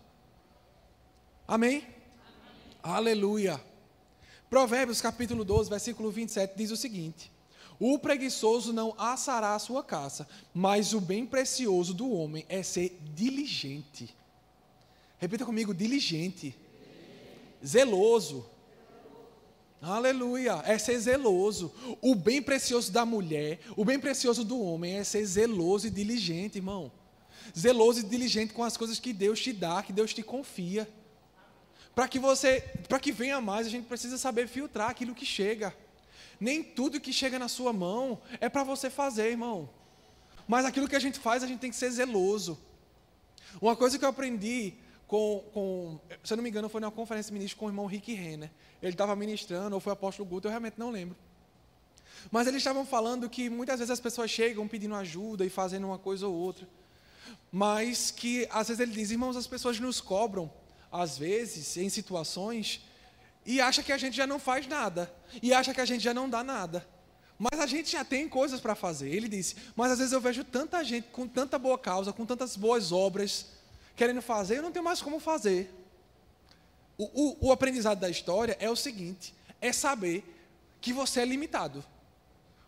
[1.48, 2.01] Amém?
[2.84, 3.62] Aleluia.
[4.50, 7.32] Provérbios capítulo 12, versículo 27 diz o seguinte:
[7.80, 13.00] O preguiçoso não assará a sua caça, mas o bem precioso do homem é ser
[13.14, 14.16] diligente.
[15.20, 16.56] Repita comigo: diligente.
[17.64, 18.46] Zeloso.
[19.80, 21.72] Aleluia, é ser zeloso.
[22.02, 26.58] O bem precioso da mulher, o bem precioso do homem é ser zeloso e diligente,
[26.58, 26.92] irmão.
[27.58, 30.88] Zeloso e diligente com as coisas que Deus te dá, que Deus te confia.
[31.94, 35.76] Para que você, para que venha mais, a gente precisa saber filtrar aquilo que chega.
[36.40, 39.70] Nem tudo que chega na sua mão é para você fazer, irmão.
[40.48, 42.58] Mas aquilo que a gente faz, a gente tem que ser zeloso.
[43.62, 44.74] Uma coisa que eu aprendi
[45.08, 48.14] com, com, se eu não me engano, foi numa conferência ministro com o irmão Rick
[48.14, 48.50] Renner.
[48.82, 51.18] Ele estava ministrando, ou foi o apóstolo Guto, eu realmente não lembro.
[52.32, 55.98] Mas eles estavam falando que muitas vezes as pessoas chegam pedindo ajuda e fazendo uma
[55.98, 56.68] coisa ou outra.
[57.52, 60.52] Mas que, às vezes, ele diz, irmãos, as pessoas nos cobram,
[60.92, 62.82] às vezes, em situações,
[63.46, 65.12] e acha que a gente já não faz nada.
[65.42, 66.88] E acha que a gente já não dá nada.
[67.40, 69.10] Mas a gente já tem coisas para fazer.
[69.10, 72.56] Ele disse, mas às vezes eu vejo tanta gente com tanta boa causa, com tantas
[72.56, 73.48] boas obras,
[73.96, 75.74] querendo fazer, eu não tenho mais como fazer.
[76.98, 80.24] O, o, o aprendizado da história é o seguinte: é saber
[80.80, 81.84] que você é limitado.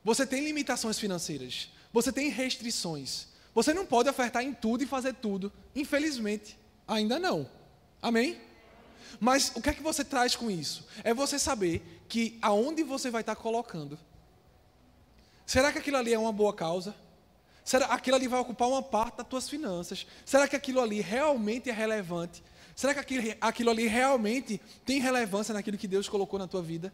[0.03, 1.69] Você tem limitações financeiras.
[1.91, 3.27] Você tem restrições.
[3.53, 5.51] Você não pode ofertar em tudo e fazer tudo.
[5.75, 6.57] Infelizmente,
[6.87, 7.47] ainda não.
[8.03, 8.37] Amém?
[9.17, 10.85] Mas o que é que você traz com isso?
[11.05, 13.97] É você saber que aonde você vai estar colocando.
[15.45, 16.93] Será que aquilo ali é uma boa causa?
[17.63, 20.05] Será que aquilo ali vai ocupar uma parte das tuas finanças?
[20.25, 22.43] Será que aquilo ali realmente é relevante?
[22.75, 26.93] Será que aquilo, aquilo ali realmente tem relevância naquilo que Deus colocou na tua vida?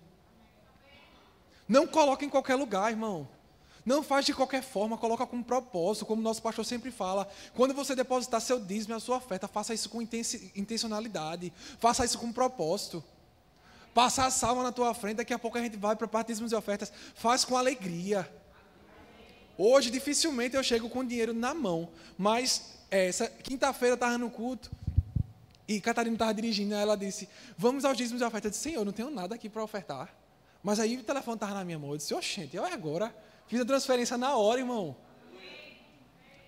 [1.67, 3.27] Não coloca em qualquer lugar, irmão.
[3.89, 7.27] Não faz de qualquer forma, coloca com propósito, como nosso pastor sempre fala.
[7.55, 12.19] Quando você depositar seu dízimo e a sua oferta, faça isso com intencionalidade, faça isso
[12.19, 13.03] com propósito.
[13.91, 16.51] Passa a salva na tua frente, daqui a pouco a gente vai para parte dízimos
[16.51, 16.93] e ofertas.
[17.15, 18.31] Faz com alegria.
[19.57, 24.69] Hoje, dificilmente eu chego com dinheiro na mão, mas essa quinta-feira eu estava no culto
[25.67, 28.45] e Catarina estava dirigindo, ela disse: Vamos aos dízimos e ofertas.
[28.45, 30.13] Eu disse: Senhor, não tenho nada aqui para ofertar.
[30.61, 31.89] Mas aí o telefone estava na minha mão.
[31.89, 33.11] Eu disse: Oxente, eu agora.
[33.49, 34.95] Fiz a transferência na hora, irmão.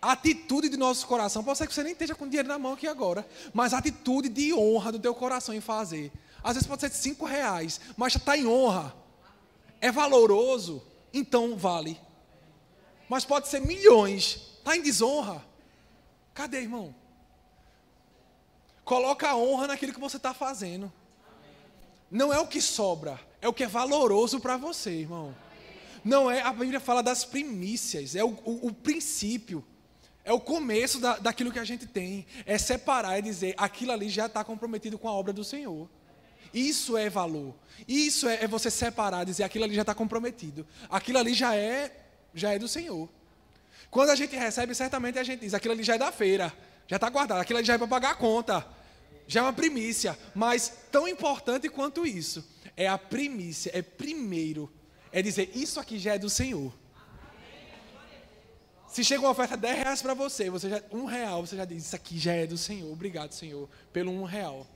[0.01, 2.73] A atitude de nosso coração, pode ser que você nem esteja com dinheiro na mão
[2.73, 6.13] aqui agora, mas a atitude de honra do teu coração em fazer.
[6.41, 8.95] Às vezes pode ser de cinco reais, mas está em honra.
[9.81, 10.81] É valoroso,
[11.13, 11.99] então vale
[13.11, 14.39] mas pode ser milhões.
[14.59, 15.45] Está em desonra.
[16.33, 16.95] Cadê, irmão?
[18.85, 20.89] Coloca a honra naquilo que você está fazendo.
[22.09, 25.35] Não é o que sobra, é o que é valoroso para você, irmão.
[26.03, 29.63] Não é, a Bíblia fala das primícias, é o, o, o princípio,
[30.23, 32.25] é o começo da, daquilo que a gente tem.
[32.45, 35.89] É separar e dizer, aquilo ali já está comprometido com a obra do Senhor.
[36.53, 37.55] Isso é valor.
[37.87, 40.67] Isso é, é você separar, dizer, aquilo ali já está comprometido.
[40.89, 41.91] Aquilo ali já é
[42.33, 43.09] já é do Senhor.
[43.89, 46.53] Quando a gente recebe, certamente a gente diz: aquilo ali já é da feira,
[46.87, 48.65] já está guardado, aquilo ali já é para pagar a conta,
[49.27, 50.17] já é uma primícia.
[50.33, 54.71] Mas tão importante quanto isso, é a primícia, é primeiro,
[55.11, 56.73] é dizer: isso aqui já é do Senhor.
[58.87, 61.63] Se chega uma oferta de 10 reais para você, você já, um real, você já
[61.65, 62.91] diz: Isso aqui já é do Senhor.
[62.91, 64.67] Obrigado, Senhor, pelo um real.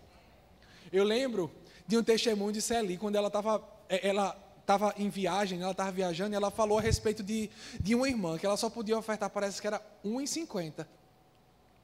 [0.92, 1.52] Eu lembro
[1.86, 3.62] de um testemunho de Celi, quando ela estava.
[3.90, 7.94] É, ela estava em viagem, ela estava viajando e ela falou a respeito de, de
[7.94, 10.88] uma irmã, que ela só podia ofertar, parece que era R$1,50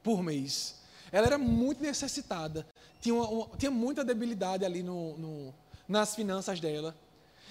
[0.02, 0.80] por mês.
[1.12, 2.66] Ela era muito necessitada,
[3.00, 5.54] tinha, uma, uma, tinha muita debilidade ali no, no,
[5.86, 6.96] nas finanças dela.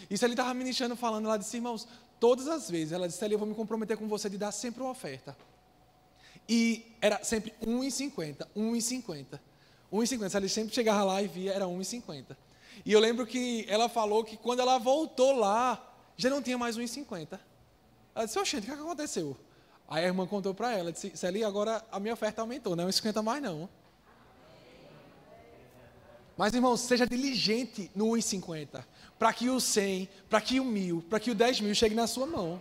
[0.09, 1.87] Se ele estava ministrando, falando, ela disse, irmãos,
[2.19, 4.91] todas as vezes, ela disse, eu vou me comprometer com você de dar sempre uma
[4.91, 5.35] oferta.
[6.47, 9.39] E era sempre R$1,50, R$1,50.
[9.91, 12.35] R$1,50, se ele sempre chegava lá e via, era R$1,50.
[12.85, 16.77] E eu lembro que ela falou que quando ela voltou lá, já não tinha mais
[16.77, 17.39] 1,50.
[18.15, 19.37] Ela disse, oxente, o que, é que aconteceu?
[19.87, 22.87] Aí a irmã contou para ela, disse, Celi, agora a minha oferta aumentou, não é
[22.87, 23.69] 1,50 mais não.
[26.37, 28.83] Mas, irmão, seja diligente no 1,50,
[29.21, 32.07] para que o 100, para que o 1.000, para que o 10 mil chegue na
[32.07, 32.59] sua mão.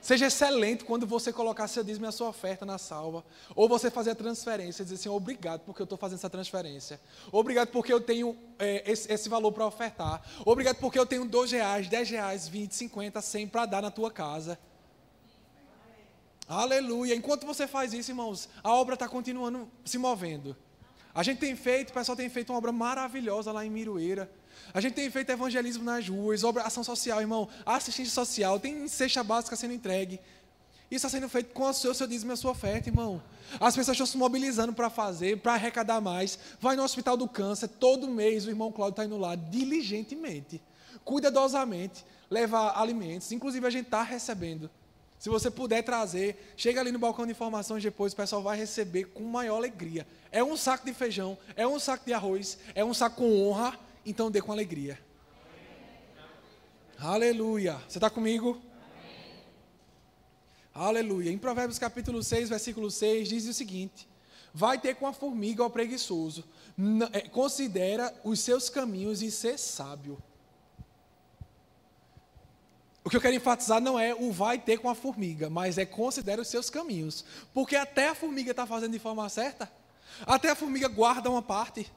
[0.00, 3.22] Seja excelente quando você colocar seu dízimo e a sua oferta na salva.
[3.54, 6.98] Ou você fazer a transferência e dizer assim, obrigado porque eu estou fazendo essa transferência.
[7.30, 10.22] Obrigado porque eu tenho é, esse, esse, valor para ofertar.
[10.46, 14.10] Obrigado porque eu tenho dois reais, dez reais, vinte, cinquenta, cem para dar na tua
[14.10, 14.58] casa.
[16.48, 17.14] Aleluia.
[17.14, 20.56] Enquanto você faz isso, irmãos, a obra está continuando se movendo.
[21.14, 24.30] A gente tem feito, o pessoal tem feito uma obra maravilhosa lá em Miroeira.
[24.72, 29.22] A gente tem feito evangelismo nas ruas, obra, ação social, irmão, assistência social, tem cesta
[29.22, 30.20] básica sendo entregue.
[30.90, 33.22] Isso está sendo feito com o seu, seu dízimo e a sua oferta, irmão.
[33.60, 36.38] As pessoas estão se mobilizando para fazer, para arrecadar mais.
[36.60, 40.62] Vai no Hospital do Câncer, todo mês o irmão Cláudio está indo lá diligentemente,
[41.04, 43.32] cuidadosamente, leva alimentos.
[43.32, 44.70] Inclusive a gente está recebendo.
[45.18, 49.04] Se você puder trazer, chega ali no balcão de informações depois, o pessoal vai receber
[49.06, 50.06] com maior alegria.
[50.30, 53.78] É um saco de feijão, é um saco de arroz, é um saco com honra,
[54.08, 54.98] então dê com alegria.
[56.98, 57.80] Aleluia.
[57.86, 58.60] Você está comigo?
[60.74, 61.30] Aleluia.
[61.30, 64.08] Em Provérbios capítulo 6, versículo 6, diz o seguinte:
[64.54, 66.44] Vai ter com a formiga ao preguiçoso,
[67.12, 70.20] é, considera os seus caminhos e ser sábio.
[73.04, 75.86] O que eu quero enfatizar não é o vai ter com a formiga, mas é
[75.86, 77.24] considera os seus caminhos.
[77.54, 79.70] Porque até a formiga está fazendo de forma certa,
[80.26, 81.90] até a formiga guarda uma parte,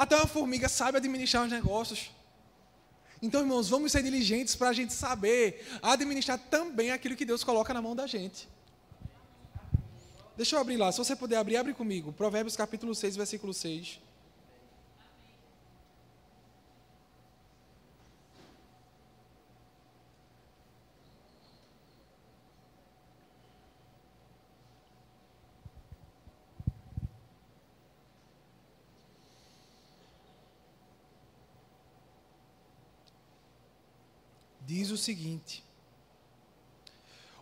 [0.00, 2.10] até a formiga sabe administrar os negócios.
[3.20, 7.74] Então, irmãos, vamos ser diligentes para a gente saber administrar também aquilo que Deus coloca
[7.74, 8.48] na mão da gente.
[10.38, 12.14] Deixa eu abrir lá, se você puder abrir, abre comigo.
[12.14, 14.00] Provérbios capítulo 6, versículo 6.
[34.90, 35.64] Diz o seguinte: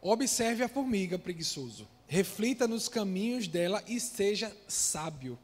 [0.00, 1.88] Observe a formiga, preguiçoso.
[2.06, 5.38] Reflita nos caminhos dela e seja sábio.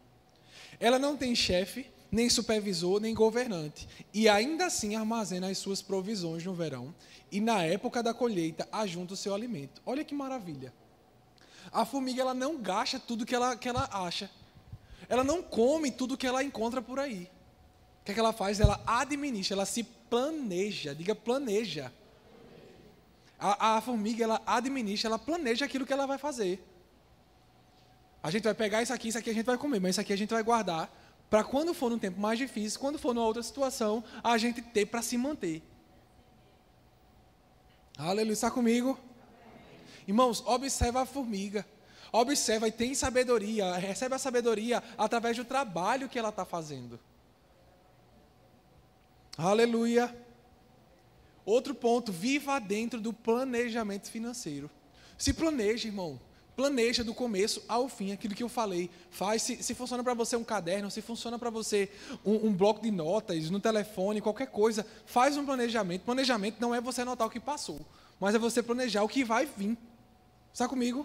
[0.81, 6.45] Ela não tem chefe, nem supervisor, nem governante, e ainda assim armazena as suas provisões
[6.45, 6.95] no verão,
[7.31, 9.83] e na época da colheita ajunta o seu alimento.
[9.85, 10.73] Olha que maravilha.
[11.73, 14.31] A formiga ela não gasta tudo que ela, que ela acha.
[15.09, 17.29] Ela não come tudo que ela encontra por aí.
[18.01, 18.61] O que, é que ela faz?
[18.61, 21.93] Ela administra, ela se planeja, diga planeja.
[23.39, 26.65] A, a, formiga, ela administra, ela planeja aquilo que ela vai fazer.
[28.23, 30.13] A gente vai pegar isso aqui, isso aqui a gente vai comer, mas isso aqui
[30.13, 30.91] a gente vai guardar
[31.29, 34.87] para quando for num tempo mais difícil, quando for numa outra situação, a gente ter
[34.87, 35.63] para se manter.
[37.99, 38.99] Aleluia, está comigo?
[40.07, 41.67] Irmãos, observa a formiga.
[42.13, 47.01] Observa e tem sabedoria, recebe a sabedoria através do trabalho que ela está fazendo.
[49.37, 50.15] Aleluia.
[51.45, 54.71] Outro ponto, viva dentro do planejamento financeiro.
[55.19, 56.19] Se planeja, irmão.
[56.57, 58.89] Planeja do começo ao fim aquilo que eu falei.
[59.11, 61.91] Faz se, se funciona para você um caderno, se funciona para você
[62.25, 66.03] um, um, bloco de notas no telefone, qualquer coisa, faz um planejamento.
[66.03, 67.85] Planejamento não é você anotar o que passou,
[68.21, 69.77] mas é você planejar o que vai vir.
[70.53, 71.05] Está comigo?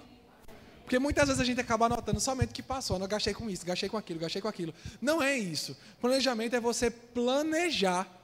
[0.83, 2.99] Porque muitas vezes a gente acaba anotando somente o que passou.
[2.99, 4.73] Não gastei com isso, gastei com aquilo, gastei com aquilo.
[5.01, 5.75] Não é isso.
[5.99, 8.18] Planejamento é você planejar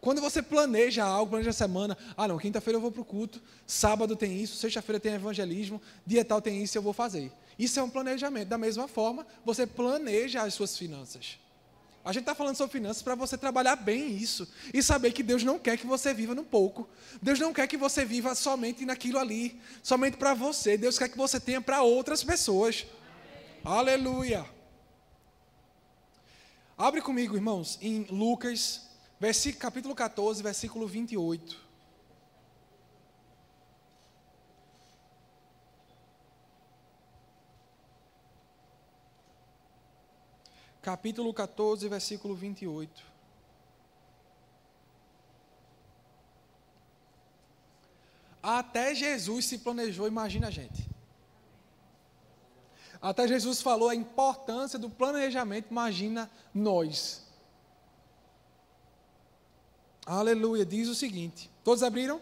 [0.00, 3.40] quando você planeja algo, planeja a semana, ah não, quinta-feira eu vou para o culto,
[3.66, 7.30] sábado tem isso, sexta-feira tem evangelismo, dia tal tem isso, eu vou fazer.
[7.58, 8.48] Isso é um planejamento.
[8.48, 11.38] Da mesma forma, você planeja as suas finanças.
[12.02, 15.44] A gente está falando sobre finanças para você trabalhar bem isso e saber que Deus
[15.44, 16.88] não quer que você viva no pouco.
[17.20, 20.78] Deus não quer que você viva somente naquilo ali, somente para você.
[20.78, 22.86] Deus quer que você tenha para outras pessoas.
[23.62, 23.78] Amém.
[23.78, 24.46] Aleluia.
[26.78, 28.89] Abre comigo, irmãos, em Lucas
[29.20, 31.54] Versículo, capítulo 14, versículo 28.
[40.80, 43.04] Capítulo 14, versículo 28.
[48.42, 50.88] Até Jesus se planejou, imagina a gente.
[53.02, 57.29] Até Jesus falou a importância do planejamento, imagina nós.
[60.06, 60.64] Aleluia.
[60.64, 62.20] Diz o seguinte: Todos abriram?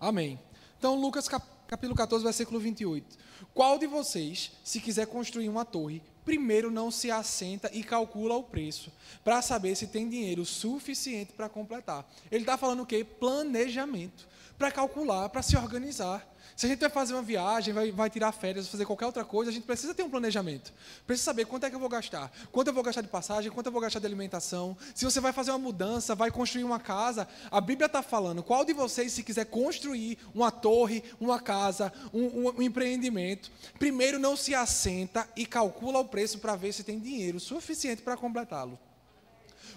[0.00, 0.38] Amém.
[0.78, 3.18] Então, Lucas capítulo 14, versículo 28.
[3.54, 8.42] Qual de vocês, se quiser construir uma torre, primeiro não se assenta e calcula o
[8.42, 8.90] preço,
[9.22, 12.10] para saber se tem dinheiro suficiente para completar?
[12.30, 13.04] Ele está falando o quê?
[13.04, 14.26] Planejamento.
[14.58, 16.26] Para calcular, para se organizar.
[16.56, 19.50] Se a gente vai fazer uma viagem, vai, vai tirar férias, fazer qualquer outra coisa,
[19.50, 20.72] a gente precisa ter um planejamento.
[21.06, 22.30] Precisa saber quanto é que eu vou gastar.
[22.50, 24.76] Quanto eu vou gastar de passagem, quanto eu vou gastar de alimentação.
[24.94, 28.64] Se você vai fazer uma mudança, vai construir uma casa, a Bíblia está falando, qual
[28.64, 34.36] de vocês, se quiser construir uma torre, uma casa, um, um, um empreendimento, primeiro não
[34.36, 38.78] se assenta e calcula o preço para ver se tem dinheiro suficiente para completá-lo.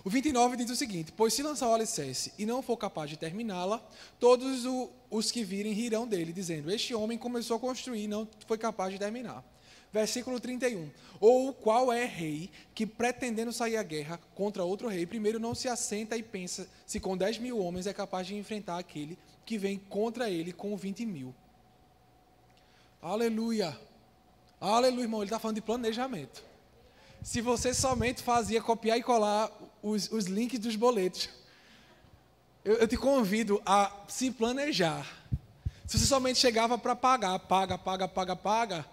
[0.06, 3.18] O 29 diz o seguinte: Pois se lançar o alicerce e não for capaz de
[3.18, 3.84] terminá-la,
[4.20, 8.28] todos o- os que virem rirão dele, dizendo: Este homem começou a construir e não
[8.46, 9.44] foi capaz de terminar.
[9.92, 10.92] Versículo 31.
[11.20, 15.68] Ou qual é rei que, pretendendo sair à guerra contra outro rei, primeiro não se
[15.68, 19.80] assenta e pensa se com 10 mil homens é capaz de enfrentar aquele que vem
[19.90, 21.34] contra ele com 20 mil?
[23.02, 23.76] Aleluia.
[24.60, 25.22] Aleluia, irmão.
[25.22, 26.44] Ele está falando de planejamento.
[27.26, 29.50] Se você somente fazia copiar e colar
[29.82, 31.28] os, os links dos boletos,
[32.64, 35.12] eu, eu te convido a se planejar.
[35.88, 38.86] Se você somente chegava para pagar, paga, paga, paga, paga,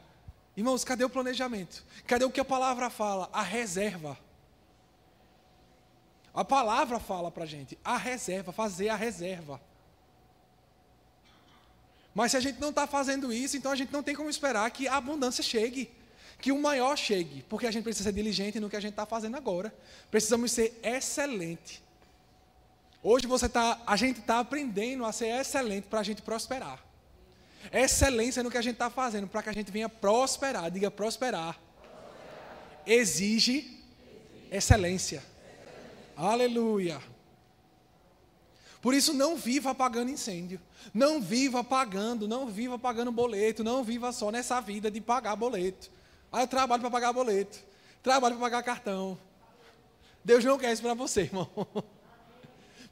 [0.56, 1.84] irmãos, cadê o planejamento?
[2.06, 3.28] Cadê o que a palavra fala?
[3.34, 4.18] A reserva.
[6.32, 9.60] A palavra fala para a gente, a reserva, fazer a reserva.
[12.14, 14.70] Mas se a gente não está fazendo isso, então a gente não tem como esperar
[14.70, 15.92] que a abundância chegue,
[16.42, 19.06] que o maior chegue, porque a gente precisa ser diligente no que a gente está
[19.06, 19.72] fazendo agora.
[20.10, 21.80] Precisamos ser excelente.
[23.00, 26.84] Hoje você tá, a gente está aprendendo a ser excelente para a gente prosperar.
[27.72, 30.68] Excelência no que a gente está fazendo, para que a gente venha prosperar.
[30.68, 31.56] Diga prosperar.
[32.84, 33.80] Exige
[34.50, 35.22] excelência.
[36.16, 37.00] Aleluia.
[38.80, 40.60] Por isso, não viva apagando incêndio.
[40.92, 43.62] Não viva apagando, não viva pagando boleto.
[43.62, 45.88] Não viva só nessa vida de pagar boleto.
[46.32, 47.58] Ah, eu trabalho para pagar boleto.
[48.02, 49.18] Trabalho para pagar cartão.
[50.24, 51.48] Deus não quer isso para você, irmão.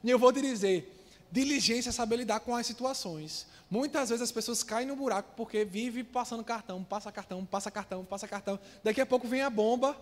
[0.03, 3.47] E eu vou te dizer, diligência é saber lidar com as situações.
[3.69, 8.03] Muitas vezes as pessoas caem no buraco porque vive passando cartão, passa cartão, passa cartão,
[8.03, 8.59] passa cartão.
[8.83, 9.95] Daqui a pouco vem a bomba.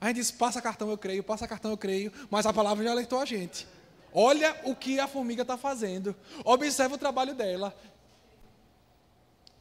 [0.00, 2.12] A gente diz, passa cartão, eu creio, passa cartão, eu creio.
[2.30, 3.66] Mas a palavra já alertou a gente.
[4.12, 6.14] Olha o que a formiga está fazendo.
[6.44, 7.74] Observa o trabalho dela.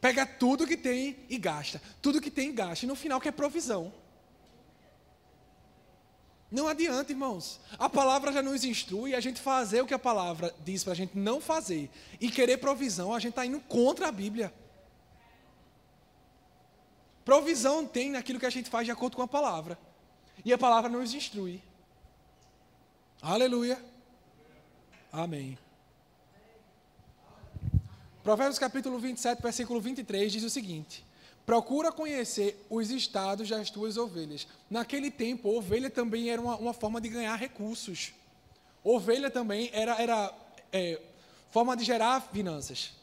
[0.05, 1.81] Pega tudo que tem e gasta.
[1.99, 2.85] Tudo que tem e gasta.
[2.85, 3.91] E no final quer provisão.
[6.51, 7.59] Não adianta, irmãos.
[7.79, 10.95] A palavra já nos instrui a gente fazer o que a palavra diz para a
[10.95, 11.89] gente não fazer.
[12.21, 14.53] E querer provisão, a gente está indo contra a Bíblia.
[17.23, 19.75] Provisão tem naquilo que a gente faz de acordo com a palavra.
[20.45, 21.63] E a palavra nos instrui.
[23.23, 23.83] Aleluia.
[25.11, 25.57] Amém.
[28.25, 31.05] Provérbios capítulo 27, versículo 23 diz o seguinte:
[31.45, 34.47] Procura conhecer os estados das tuas ovelhas.
[34.67, 38.13] Naquele tempo, ovelha também era uma, uma forma de ganhar recursos.
[38.83, 40.33] Ovelha também era, era
[40.73, 40.99] é,
[41.51, 42.93] forma de gerar finanças.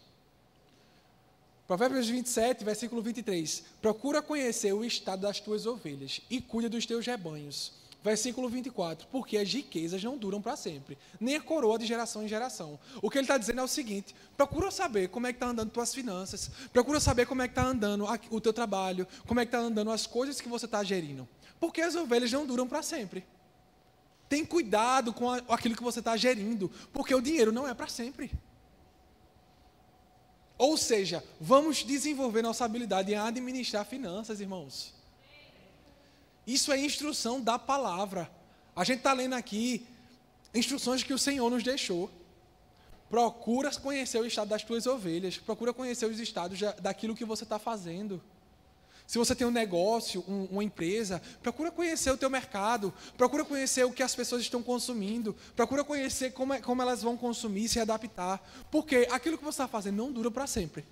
[1.69, 3.63] Provérbios 27, versículo 23.
[3.81, 7.82] Procura conhecer o estado das tuas ovelhas e cuida dos teus rebanhos.
[8.03, 9.07] Versículo 24.
[9.09, 12.79] Porque as riquezas não duram para sempre, nem a coroa de geração em geração.
[13.01, 15.71] O que ele está dizendo é o seguinte: procura saber como é que está andando
[15.71, 19.49] tuas finanças, procura saber como é que está andando o teu trabalho, como é que
[19.49, 21.29] está andando as coisas que você está gerindo.
[21.61, 23.25] Porque as ovelhas não duram para sempre.
[24.29, 28.33] Tem cuidado com aquilo que você está gerindo, porque o dinheiro não é para sempre.
[30.59, 34.95] Ou seja, vamos desenvolver nossa habilidade em administrar finanças, irmãos.
[36.47, 38.31] Isso é instrução da palavra.
[38.75, 39.87] A gente está lendo aqui
[40.55, 42.11] instruções que o Senhor nos deixou.
[43.09, 45.37] Procura conhecer o estado das tuas ovelhas.
[45.39, 48.23] Procura conhecer os estados da- daquilo que você está fazendo.
[49.07, 53.85] Se você tem um negócio, um- uma empresa, procura conhecer o teu mercado, procura conhecer
[53.85, 57.79] o que as pessoas estão consumindo, procura conhecer como, é- como elas vão consumir, se
[57.79, 58.41] adaptar,
[58.71, 60.85] porque aquilo que você está fazendo não dura para sempre.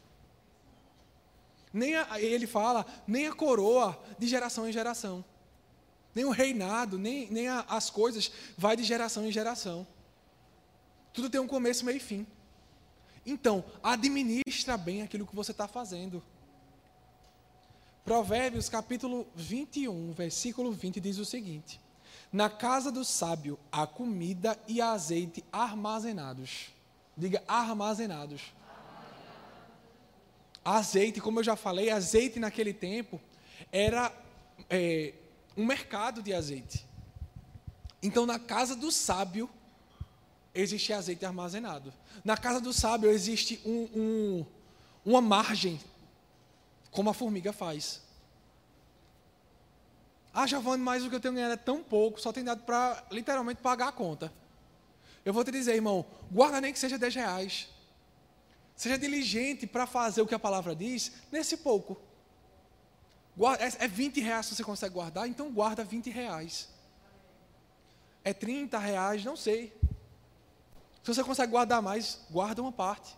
[1.72, 5.24] Nem a- ele fala, nem a coroa de geração em geração,
[6.14, 9.86] nem o reinado, nem, nem a- as coisas vai de geração em geração.
[11.12, 12.26] Tudo tem um começo, meio e fim.
[13.26, 16.22] Então, administra bem aquilo que você está fazendo.
[18.04, 21.80] Provérbios capítulo 21, versículo 20 diz o seguinte:
[22.32, 26.70] Na casa do sábio há comida e azeite armazenados.
[27.16, 28.40] Diga armazenados.
[30.64, 33.20] Azeite, como eu já falei, azeite naquele tempo
[33.72, 34.12] era
[34.68, 35.14] é,
[35.56, 36.86] um mercado de azeite.
[38.02, 39.48] Então, na casa do sábio
[40.54, 41.92] existe azeite armazenado.
[42.24, 44.46] Na casa do sábio existe um- um-
[45.04, 45.80] uma margem
[46.90, 48.02] como a formiga faz.
[50.32, 53.04] Ah, Giovanni, mas o que eu tenho ganhado é tão pouco, só tem dado para
[53.10, 54.32] literalmente pagar a conta.
[55.24, 57.68] Eu vou te dizer, irmão, guarda nem que seja 10 reais.
[58.74, 62.00] Seja diligente para fazer o que a palavra diz nesse pouco.
[63.58, 66.68] É, é 20 reais se você consegue guardar, então guarda 20 reais.
[68.22, 69.72] É 30 reais, não sei.
[71.02, 73.16] Se você consegue guardar mais, guarda uma parte.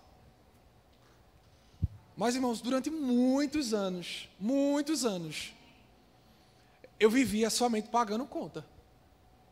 [2.16, 5.52] Mas, irmãos, durante muitos anos, muitos anos,
[7.00, 8.64] eu vivia somente pagando conta.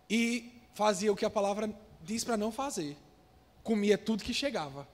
[0.09, 2.97] E fazia o que a palavra diz para não fazer.
[3.63, 4.87] Comia tudo que chegava.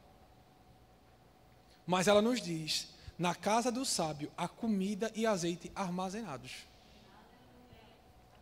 [1.87, 2.89] Mas ela nos diz:
[3.19, 6.53] na casa do sábio há comida e azeite armazenados.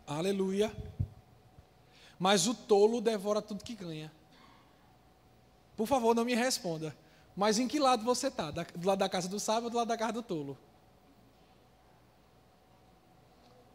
[0.05, 0.71] Aleluia.
[2.19, 4.11] Mas o tolo devora tudo que ganha.
[5.75, 6.95] Por favor, não me responda.
[7.35, 8.51] Mas em que lado você está?
[8.51, 10.57] Do lado da casa do sábio ou do lado da casa do tolo?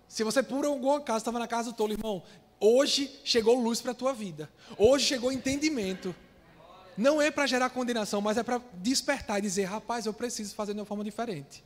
[0.09, 2.23] Se você por alguma casa estava na casa do tolo, irmão,
[2.59, 4.51] hoje chegou luz para a tua vida.
[4.79, 6.15] Hoje chegou entendimento.
[7.01, 10.75] Não é para gerar condenação, mas é para despertar e dizer, rapaz, eu preciso fazer
[10.75, 11.65] de uma forma diferente.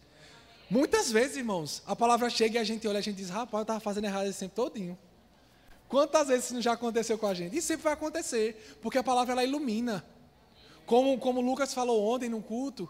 [0.70, 3.55] Muitas vezes, irmãos, a palavra chega e a gente olha e a gente diz, rapaz,
[3.55, 4.97] eu estava fazendo errado esse tempo todinho.
[5.89, 7.57] Quantas vezes isso já aconteceu com a gente?
[7.57, 10.05] E sempre vai acontecer, porque a palavra ela ilumina.
[10.87, 12.89] Como, como Lucas falou ontem no culto,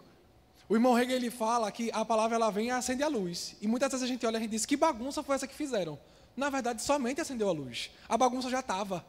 [0.69, 3.55] o irmão Hegel ele fala que a palavra ela vem e acende a luz.
[3.59, 5.97] E muitas vezes a gente olha e diz, que bagunça foi essa que fizeram?
[6.37, 7.89] Na verdade, somente acendeu a luz.
[8.07, 9.03] A bagunça já estava.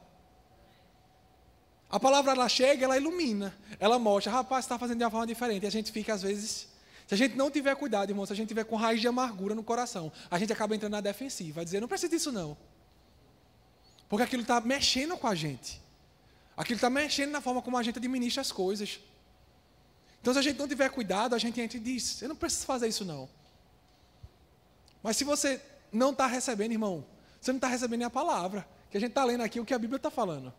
[1.89, 5.62] A palavra ela chega, ela ilumina, ela mostra, rapaz, está fazendo de uma forma diferente.
[5.62, 6.68] E a gente fica, às vezes,
[7.07, 9.55] se a gente não tiver cuidado, irmão, se a gente tiver com raiz de amargura
[9.55, 12.57] no coração, a gente acaba entrando na defensiva, dizer, não precisa disso não.
[14.09, 15.80] Porque aquilo está mexendo com a gente.
[16.57, 18.99] Aquilo está mexendo na forma como a gente administra as coisas.
[20.20, 22.66] Então, se a gente não tiver cuidado, a gente entra e diz: Eu não preciso
[22.66, 23.28] fazer isso, não.
[25.03, 25.61] Mas se você
[25.93, 27.05] não está recebendo, irmão,
[27.41, 28.66] você não está recebendo a palavra.
[28.91, 30.53] Que a gente está lendo aqui o que a Bíblia está falando.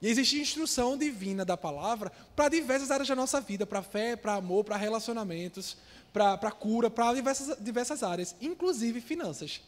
[0.00, 4.34] E existe instrução divina da palavra para diversas áreas da nossa vida, para fé, para
[4.34, 5.76] amor, para relacionamentos,
[6.12, 9.62] para cura, para diversas, diversas áreas, inclusive finanças.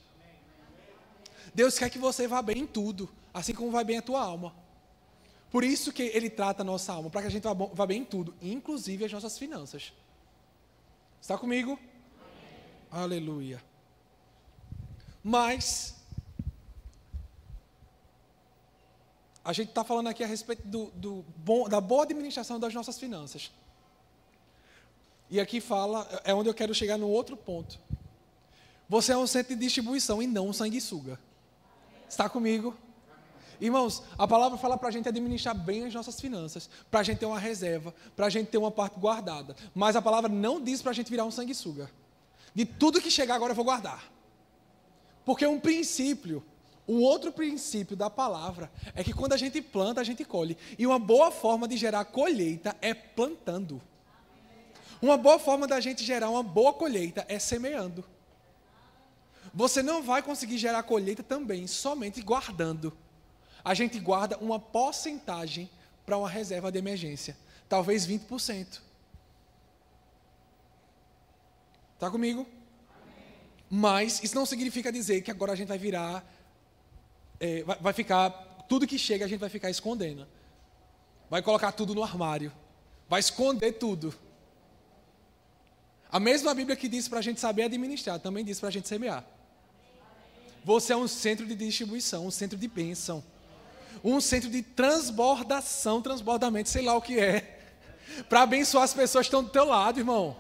[1.55, 4.55] Deus quer que você vá bem em tudo, assim como vai bem a tua alma.
[5.51, 8.05] Por isso que Ele trata a nossa alma, para que a gente vá, bem em
[8.05, 9.93] tudo, inclusive as nossas finanças.
[11.21, 11.79] Está comigo?
[12.93, 13.03] Amém.
[13.03, 13.63] Aleluia.
[15.25, 15.98] Mas,
[19.49, 22.99] a gente está falando aqui a respeito do, do bom, da boa administração das nossas
[22.99, 23.51] finanças.
[25.31, 27.81] E aqui fala, é onde eu quero chegar no outro ponto.
[28.91, 31.19] Você é um centro de distribuição e não um sanguessuga.
[32.07, 32.77] Está comigo?
[33.59, 37.17] Irmãos, a palavra fala para a gente administrar bem as nossas finanças, para a gente
[37.17, 39.57] ter uma reserva, para a gente ter uma parte guardada.
[39.75, 41.91] Mas a palavra não diz para a gente virar um sanguessuga.
[42.55, 44.13] De tudo que chegar agora eu vou guardar.
[45.25, 46.45] Porque um princípio,
[46.89, 50.57] um outro princípio da palavra é que quando a gente planta, a gente colhe.
[50.79, 53.83] E uma boa forma de gerar colheita é plantando.
[55.01, 58.05] Uma boa forma da gente gerar uma boa colheita é semeando.
[59.53, 62.97] Você não vai conseguir gerar colheita também somente guardando.
[63.63, 65.69] A gente guarda uma porcentagem
[66.07, 67.37] para uma reserva de emergência,
[67.69, 68.81] talvez 20%.
[71.95, 72.47] Está comigo?
[73.69, 76.25] Mas isso não significa dizer que agora a gente vai virar,
[77.41, 78.31] é, vai, vai ficar,
[78.69, 80.27] tudo que chega a gente vai ficar escondendo.
[81.31, 82.53] Vai colocar tudo no armário.
[83.09, 84.15] Vai esconder tudo.
[86.11, 88.89] A mesma Bíblia que diz para a gente saber administrar, também diz para a gente
[88.89, 89.25] semear.
[90.65, 93.23] Você é um centro de distribuição, um centro de bênção,
[94.03, 97.61] um centro de transbordação, transbordamento, sei lá o que é,
[98.29, 100.37] para abençoar as pessoas que estão do teu lado, irmão.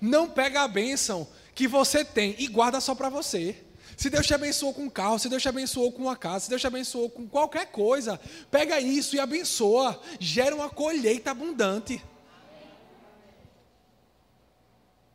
[0.00, 3.64] Não pega a bênção que você tem e guarda só para você.
[3.96, 6.50] Se Deus te abençoou com um carro, se Deus te abençoou com uma casa, se
[6.50, 8.20] Deus te abençoou com qualquer coisa,
[8.50, 12.04] pega isso e abençoa, gera uma colheita abundante.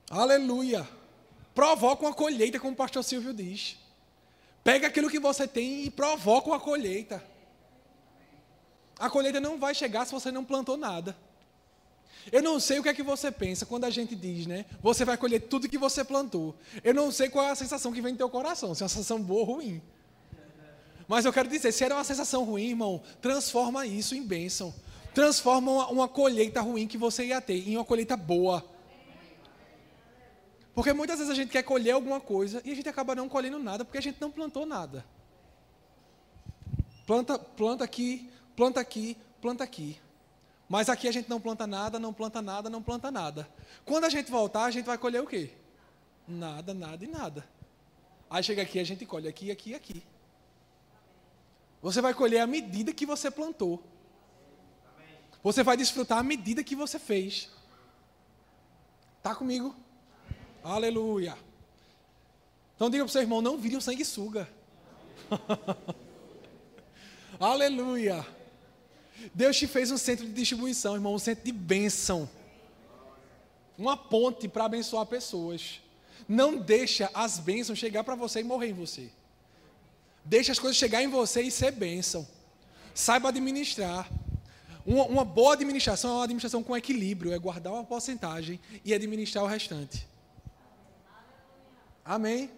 [0.10, 0.88] Aleluia.
[1.54, 3.78] Provoca uma colheita, como o pastor Silvio diz.
[4.64, 7.24] Pega aquilo que você tem e provoca uma colheita.
[8.98, 11.16] A colheita não vai chegar se você não plantou nada.
[12.32, 14.66] Eu não sei o que é que você pensa quando a gente diz, né?
[14.82, 16.56] Você vai colher tudo que você plantou.
[16.84, 18.90] Eu não sei qual é a sensação que vem no teu coração, se é uma
[18.90, 19.82] sensação boa ou ruim.
[21.08, 24.74] Mas eu quero dizer, se era uma sensação ruim, irmão, transforma isso em bênção.
[25.14, 28.66] Transforma uma, uma colheita ruim que você ia ter em uma colheita boa.
[30.74, 33.60] Porque muitas vezes a gente quer colher alguma coisa e a gente acaba não colhendo
[33.60, 35.06] nada porque a gente não plantou nada.
[37.06, 40.00] Planta, planta aqui, planta aqui, planta aqui.
[40.72, 43.46] Mas aqui a gente não planta nada, não planta nada, não planta nada.
[43.84, 45.52] Quando a gente voltar, a gente vai colher o quê?
[46.26, 47.46] Nada, nada e nada.
[48.30, 50.02] Aí chega aqui, a gente colhe aqui, aqui e aqui.
[51.82, 53.84] Você vai colher a medida que você plantou.
[55.44, 57.50] Você vai desfrutar a medida que você fez.
[59.22, 59.76] Tá comigo?
[60.64, 61.38] Aleluia.
[62.78, 64.48] Então diga para o seu irmão, não vire um sanguessuga.
[67.38, 68.26] Aleluia.
[69.34, 72.30] Deus te fez um centro de distribuição, irmão, um centro de bênção.
[73.78, 75.82] Uma ponte para abençoar pessoas.
[76.28, 79.10] Não deixa as bênçãos chegar para você e morrer em você.
[80.24, 82.28] Deixa as coisas chegar em você e ser bênção.
[82.94, 84.10] Saiba administrar.
[84.86, 89.44] Uma, uma boa administração é uma administração com equilíbrio, é guardar uma porcentagem e administrar
[89.44, 90.08] o restante.
[92.04, 92.50] Amém?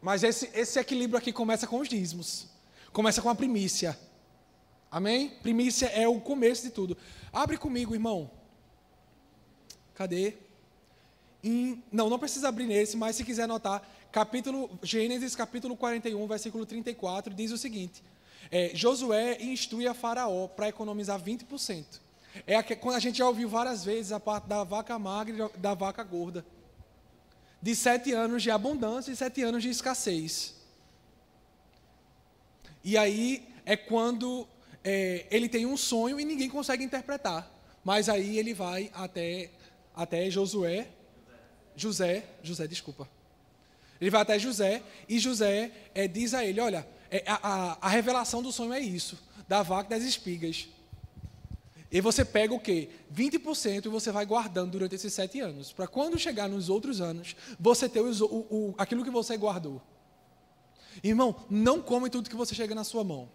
[0.00, 2.46] Mas esse, esse equilíbrio aqui começa com os dízimos.
[2.92, 3.98] Começa com a primícia.
[4.90, 5.30] Amém?
[5.42, 6.96] Primícia é o começo de tudo.
[7.32, 8.30] Abre comigo, irmão.
[9.94, 10.34] Cadê?
[11.92, 17.34] Não, não precisa abrir nesse, mas se quiser anotar, capítulo, Gênesis capítulo 41, versículo 34,
[17.34, 18.02] diz o seguinte:
[18.50, 21.84] é, Josué instrui a Faraó para economizar 20%.
[22.46, 25.58] É a, quando a gente já ouviu várias vezes a parte da vaca magra e
[25.58, 26.44] da vaca gorda.
[27.60, 30.54] De sete anos de abundância e sete anos de escassez.
[32.84, 34.46] E aí é quando
[34.90, 37.46] é, ele tem um sonho e ninguém consegue interpretar.
[37.84, 39.50] Mas aí ele vai até,
[39.94, 40.88] até Josué,
[41.76, 43.06] José, José, desculpa.
[44.00, 48.42] Ele vai até José e José é, diz a ele: Olha, é, a, a, revelação
[48.42, 50.68] do sonho é isso, da vaca das espigas.
[51.92, 52.88] E você pega o quê?
[53.14, 55.70] 20% e você vai guardando durante esses sete anos.
[55.70, 59.82] Para quando chegar nos outros anos, você ter o, o, aquilo que você guardou.
[61.02, 63.28] Irmão, não come tudo que você chega na sua mão.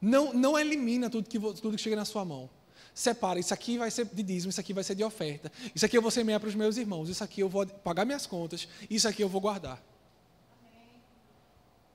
[0.00, 2.50] Não, não elimina tudo que, tudo que chega na sua mão.
[2.94, 5.52] Separa, isso aqui vai ser de dízimo, isso aqui vai ser de oferta.
[5.74, 8.26] Isso aqui eu vou semear para os meus irmãos, isso aqui eu vou pagar minhas
[8.26, 9.82] contas, isso aqui eu vou guardar.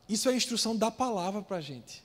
[0.08, 2.04] Isso é a instrução da palavra para a gente.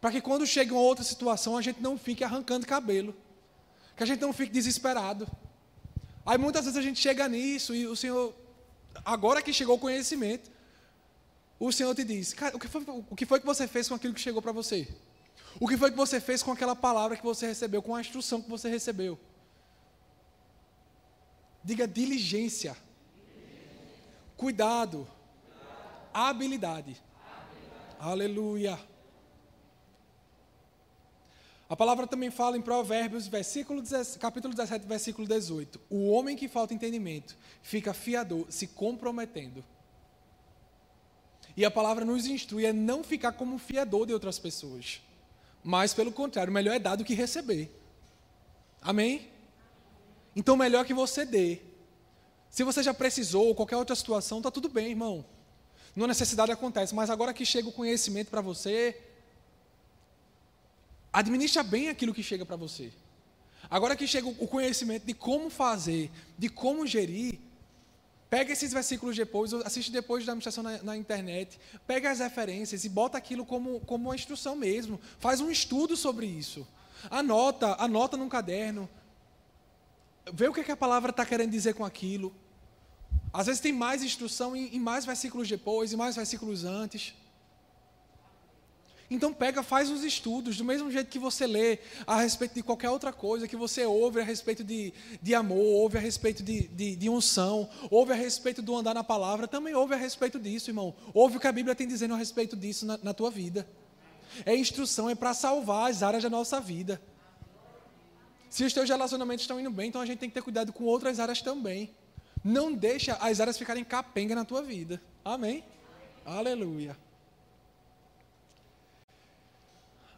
[0.00, 3.14] Para que quando chega uma outra situação, a gente não fique arrancando cabelo.
[3.96, 5.26] Que a gente não fique desesperado.
[6.24, 8.34] Aí muitas vezes a gente chega nisso e o Senhor,
[9.04, 10.50] agora que chegou o conhecimento,
[11.58, 14.14] o Senhor te diz: o que, foi, o que foi que você fez com aquilo
[14.14, 14.88] que chegou para você?
[15.58, 18.42] O que foi que você fez com aquela palavra que você recebeu, com a instrução
[18.42, 19.18] que você recebeu?
[21.64, 22.76] Diga diligência,
[24.36, 25.08] cuidado,
[26.12, 27.00] habilidade.
[27.98, 28.78] Aleluia.
[31.68, 35.80] A palavra também fala em Provérbios, versículo 17, capítulo 17, versículo 18.
[35.90, 39.64] O homem que falta entendimento fica fiador, se comprometendo.
[41.56, 45.00] E a palavra nos instrui a não ficar como fiador de outras pessoas.
[45.66, 47.68] Mas, pelo contrário, melhor é dar do que receber.
[48.80, 49.28] Amém?
[50.36, 51.58] Então, melhor que você dê.
[52.48, 55.26] Se você já precisou, ou qualquer outra situação, está tudo bem, irmão.
[55.96, 58.96] Não necessidade acontece, mas agora que chega o conhecimento para você,
[61.12, 62.92] administra bem aquilo que chega para você.
[63.68, 67.40] Agora que chega o conhecimento de como fazer, de como gerir,
[68.28, 72.88] Pega esses versículos depois, assiste depois da administração na, na, internet, pega as referências e
[72.88, 75.00] bota aquilo como, como uma instrução mesmo.
[75.20, 76.66] Faz um estudo sobre isso.
[77.08, 78.88] Anota, anota num caderno.
[80.32, 82.34] Vê o que, é que a palavra está querendo dizer com aquilo.
[83.32, 87.14] Às vezes tem mais instrução em, em mais versículos depois, e mais versículos antes.
[89.10, 92.90] Então pega, faz os estudos, do mesmo jeito que você lê a respeito de qualquer
[92.90, 94.92] outra coisa, que você ouve a respeito de,
[95.22, 99.04] de amor, ouve a respeito de, de, de, unção, ouve a respeito do andar na
[99.04, 100.94] palavra, também ouve a respeito disso, irmão.
[101.14, 103.66] Ouve o que a Bíblia tem dizendo a respeito disso na, na tua vida.
[104.44, 107.00] É instrução, é para salvar as áreas da nossa vida.
[108.50, 110.84] Se os teus relacionamentos estão indo bem, então a gente tem que ter cuidado com
[110.84, 111.94] outras áreas também.
[112.42, 115.00] Não deixa as áreas ficarem capenga na tua vida.
[115.24, 115.64] Amém?
[116.24, 116.96] Aleluia.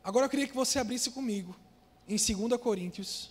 [0.09, 1.55] Agora eu queria que você abrisse comigo
[2.09, 3.31] em 2 Coríntios.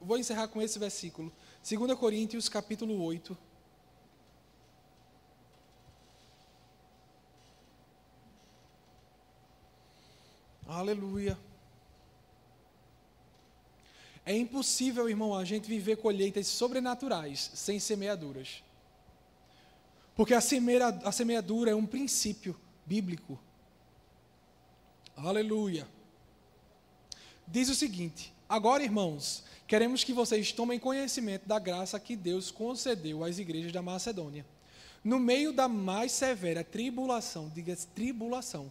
[0.00, 1.32] Vou encerrar com esse versículo.
[1.68, 3.36] 2 Coríntios, capítulo 8.
[10.68, 11.36] Aleluia.
[14.24, 18.62] É impossível, irmão, a gente viver colheitas sobrenaturais sem semeaduras.
[20.14, 22.56] Porque a, semeadura é um princípio
[22.86, 23.38] bíblico.
[25.16, 25.86] Aleluia.
[27.46, 33.24] Diz o seguinte: Agora, irmãos, queremos que vocês tomem conhecimento da graça que Deus concedeu
[33.24, 34.46] às igrejas da Macedônia.
[35.02, 38.70] No meio da mais severa tribulação, diga tribulação.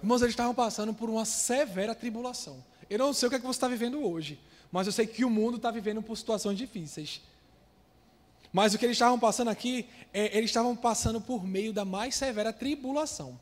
[0.00, 2.64] Irmãos, eles estavam passando por uma severa tribulação.
[2.88, 5.24] Eu não sei o que, é que você está vivendo hoje, mas eu sei que
[5.24, 7.20] o mundo está vivendo por situações difíceis.
[8.52, 12.14] Mas o que eles estavam passando aqui, é, eles estavam passando por meio da mais
[12.14, 13.38] severa tribulação.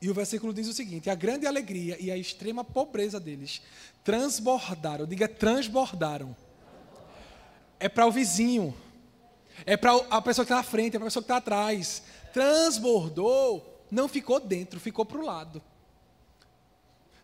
[0.00, 3.62] E o versículo diz o seguinte: a grande alegria e a extrema pobreza deles
[4.02, 6.34] transbordaram, diga transbordaram.
[7.78, 8.74] É para o vizinho,
[9.64, 12.02] é para a pessoa que está na frente, é para a pessoa que está atrás.
[12.32, 15.62] Transbordou, não ficou dentro, ficou para o lado.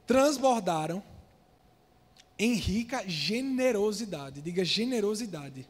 [0.06, 1.02] Transbordaram
[2.38, 5.66] em rica generosidade, diga generosidade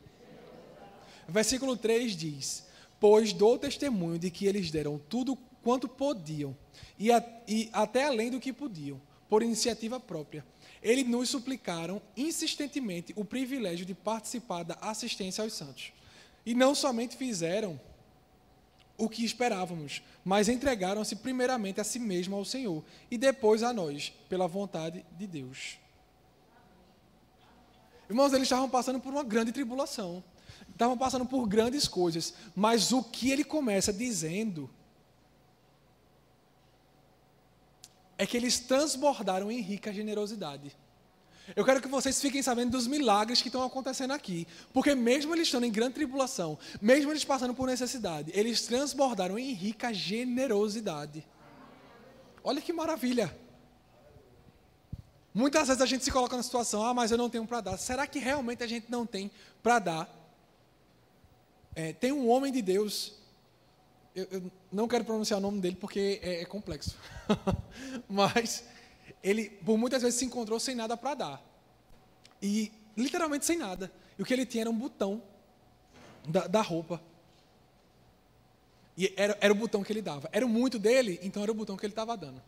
[1.28, 2.66] Versículo 3 diz:
[2.98, 6.56] Pois dou testemunho de que eles deram tudo quanto podiam,
[6.98, 10.44] e, a, e até além do que podiam, por iniciativa própria.
[10.82, 15.92] Eles nos suplicaram insistentemente o privilégio de participar da assistência aos santos.
[16.46, 17.78] E não somente fizeram
[18.96, 24.12] o que esperávamos, mas entregaram-se primeiramente a si mesmo ao Senhor e depois a nós,
[24.28, 25.78] pela vontade de Deus.
[28.08, 30.24] Irmãos, eles estavam passando por uma grande tribulação,
[30.78, 34.70] estavam passando por grandes coisas, mas o que ele começa dizendo
[38.16, 40.74] é que eles transbordaram em rica generosidade.
[41.56, 44.46] Eu quero que vocês fiquem sabendo dos milagres que estão acontecendo aqui.
[44.72, 49.52] Porque mesmo eles estando em grande tribulação, mesmo eles passando por necessidade, eles transbordaram em
[49.52, 51.26] rica generosidade.
[52.44, 53.36] Olha que maravilha.
[55.32, 57.78] Muitas vezes a gente se coloca na situação, ah, mas eu não tenho para dar.
[57.78, 59.30] Será que realmente a gente não tem
[59.62, 60.17] para dar?
[61.78, 63.12] É, tem um homem de Deus,
[64.12, 66.96] eu, eu, não quero pronunciar o nome dele porque é, é complexo,
[68.10, 68.64] mas
[69.22, 71.42] ele por muitas vezes se encontrou sem nada para dar.
[72.42, 73.92] E literalmente sem nada.
[74.18, 75.22] E o que ele tinha era um botão
[76.26, 77.00] da, da roupa.
[78.96, 80.28] E era, era o botão que ele dava.
[80.32, 82.42] Era muito dele, então era o botão que ele estava dando.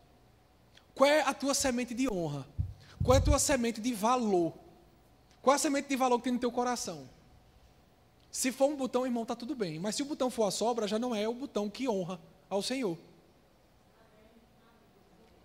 [0.92, 2.44] Qual é a tua semente de honra?
[3.00, 4.52] Qual é a tua semente de valor?
[5.40, 7.08] Qual é a semente de valor que tem no teu coração?
[8.30, 9.78] Se for um botão, irmão, está tudo bem.
[9.78, 12.62] Mas se o botão for a sobra, já não é o botão que honra ao
[12.62, 12.96] Senhor.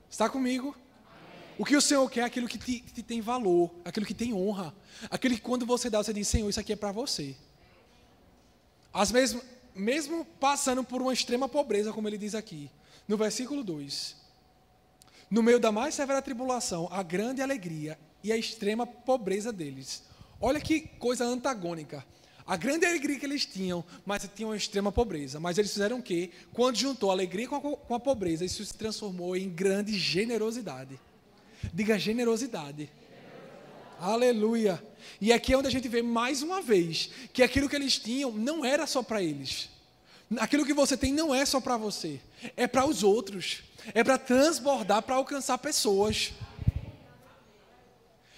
[0.10, 0.76] Está comigo?
[1.58, 4.34] O que o Senhor quer é aquilo que te, que tem valor, aquilo que tem
[4.34, 4.74] honra,
[5.10, 7.36] aquele que quando você dá, você diz, Senhor, isso aqui é para você.
[8.94, 9.42] Às vezes,
[9.74, 12.70] mesmo passando por uma extrema pobreza, como ele diz aqui,
[13.08, 14.16] no versículo 2,
[15.30, 20.04] no meio da mais severa tribulação, a grande alegria e a extrema pobreza deles.
[20.40, 22.06] Olha que coisa antagônica.
[22.48, 25.40] A grande alegria que eles tinham, mas tinham uma extrema pobreza.
[25.40, 26.30] Mas eles fizeram o quê?
[26.54, 31.00] Quando juntou a alegria com a, com a pobreza, isso se transformou em grande generosidade.
[31.74, 32.90] Diga generosidade.
[34.00, 34.84] Aleluia.
[35.20, 38.32] E aqui é onde a gente vê mais uma vez que aquilo que eles tinham
[38.32, 39.70] não era só para eles.
[40.38, 42.20] Aquilo que você tem não é só para você,
[42.58, 43.64] é para os outros.
[43.94, 46.34] É para transbordar, para alcançar pessoas.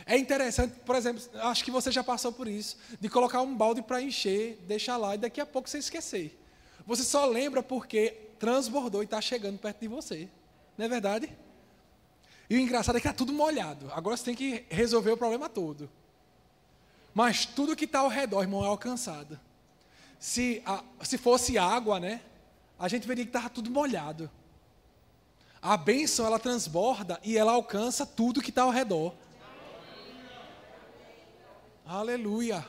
[0.09, 3.81] É interessante, por exemplo, acho que você já passou por isso, de colocar um balde
[3.81, 6.39] para encher, deixar lá e daqui a pouco você esquecer.
[6.85, 10.29] Você só lembra porque transbordou e está chegando perto de você.
[10.77, 11.29] Não é verdade?
[12.49, 13.91] E o engraçado é que está tudo molhado.
[13.93, 15.89] Agora você tem que resolver o problema todo.
[17.13, 19.37] Mas tudo que está ao redor, irmão, é alcançado.
[20.17, 22.21] Se, a, se fosse água, né?
[22.79, 24.31] A gente veria que estava tudo molhado.
[25.61, 29.13] A bênção, ela transborda e ela alcança tudo que está ao redor.
[31.87, 32.67] Aleluia.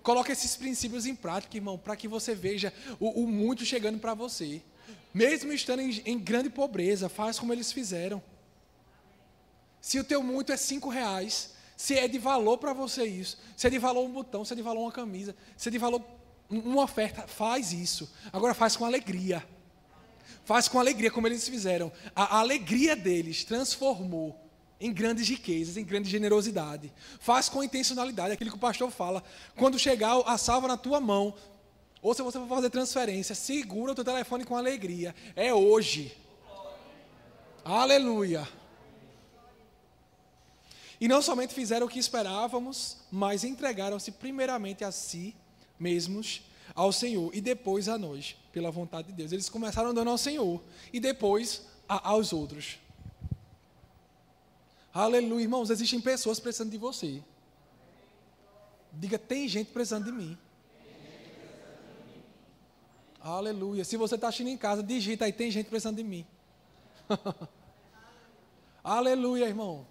[0.00, 4.14] Coloque esses princípios em prática, irmão, para que você veja o, o muito chegando para
[4.14, 4.62] você.
[5.12, 8.22] Mesmo estando em, em grande pobreza, faz como eles fizeram.
[9.80, 13.66] Se o teu muito é cinco reais, se é de valor para você isso, se
[13.66, 16.02] é de valor um botão, se é de valor uma camisa, se é de valor
[16.48, 18.12] uma oferta, faz isso.
[18.32, 19.44] Agora faz com alegria.
[20.44, 21.90] Faz com alegria, como eles fizeram.
[22.14, 24.49] A, a alegria deles transformou
[24.80, 26.92] em grandes riquezas, em grande generosidade.
[27.18, 29.22] Faz com intencionalidade, aquilo que o pastor fala.
[29.56, 31.34] Quando chegar a salva na tua mão,
[32.02, 35.14] ou se você for fazer transferência, segura o teu telefone com alegria.
[35.36, 36.16] É hoje.
[37.62, 38.48] Aleluia.
[40.98, 45.34] E não somente fizeram o que esperávamos, mas entregaram-se primeiramente a si
[45.78, 46.42] mesmos,
[46.74, 49.32] ao Senhor, e depois a nós, pela vontade de Deus.
[49.32, 50.62] Eles começaram dando ao Senhor,
[50.92, 52.78] e depois a, aos outros.
[54.92, 57.22] Aleluia, irmãos, existem pessoas precisando de você.
[58.92, 60.38] Diga, tem gente precisando de mim.
[63.20, 63.84] Aleluia.
[63.84, 66.26] Se você está assistindo em casa, digita aí, tem gente precisando de mim.
[68.82, 69.86] Aleluia, irmão.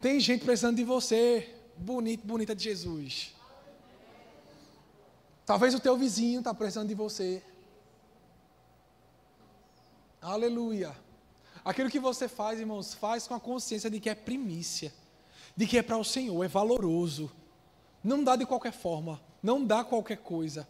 [0.00, 3.34] Tem gente precisando de você, bonito, bonita de Jesus.
[5.44, 7.42] Talvez o teu vizinho está precisando de você.
[10.22, 10.94] Aleluia.
[11.68, 14.90] Aquilo que você faz, irmãos, faz com a consciência de que é primícia,
[15.54, 17.30] de que é para o Senhor, é valoroso.
[18.02, 20.66] Não dá de qualquer forma, não dá qualquer coisa.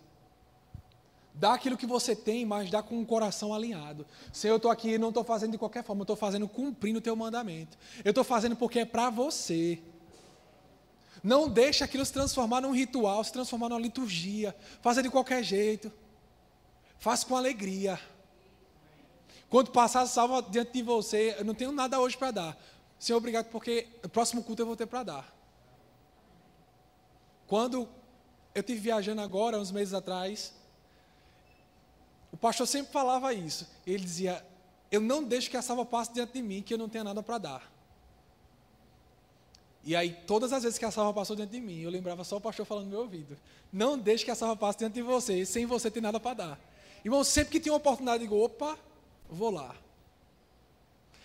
[1.32, 4.04] Dá aquilo que você tem, mas dá com o coração alinhado.
[4.32, 6.98] Senhor, eu estou aqui e não estou fazendo de qualquer forma, eu estou fazendo cumprindo
[6.98, 7.78] o teu mandamento.
[8.04, 9.80] Eu estou fazendo porque é para você.
[11.22, 14.52] Não deixe aquilo se transformar num ritual, se transformar numa liturgia.
[14.82, 15.92] Faça de qualquer jeito.
[16.98, 18.00] Faça com alegria.
[19.50, 22.58] Quando passar salva diante de você, eu não tenho nada hoje para dar.
[22.98, 25.34] Senhor, obrigado, porque o próximo culto eu vou ter para dar.
[27.46, 27.88] Quando
[28.54, 30.52] eu tive viajando agora, uns meses atrás.
[32.32, 33.66] O pastor sempre falava isso.
[33.86, 34.44] Ele dizia:
[34.90, 37.22] Eu não deixo que a salva passe diante de mim, que eu não tenha nada
[37.22, 37.72] para dar.
[39.84, 42.36] E aí, todas as vezes que a salva passou diante de mim, eu lembrava só
[42.36, 43.38] o pastor falando no meu ouvido:
[43.72, 46.60] Não deixe que a salva passe diante de você, sem você ter nada para dar.
[47.04, 48.76] Irmão, sempre que tinha uma oportunidade, eu digo: opa,
[49.28, 49.74] vou lá.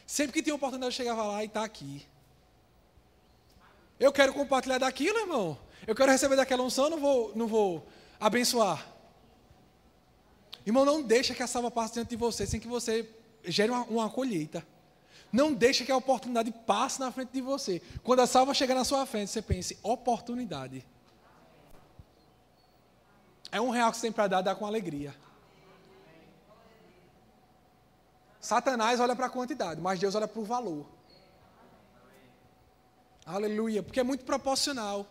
[0.05, 2.05] Sempre que uma oportunidade, eu chegava lá e está aqui.
[3.99, 5.57] Eu quero compartilhar daquilo, irmão.
[5.87, 7.87] Eu quero receber daquela unção, não vou, não vou
[8.19, 8.85] abençoar.
[10.65, 13.09] Irmão, não deixa que a salva passe diante de você sem que você
[13.43, 14.65] gere uma, uma colheita.
[15.31, 17.81] Não deixa que a oportunidade passe na frente de você.
[18.03, 20.85] Quando a salva chegar na sua frente, você pense, oportunidade.
[23.51, 25.15] É um real que você tem para dar, dá com alegria.
[28.43, 30.85] Satanás olha para a quantidade, mas Deus olha para o valor.
[33.25, 35.07] Aleluia, porque é muito proporcional.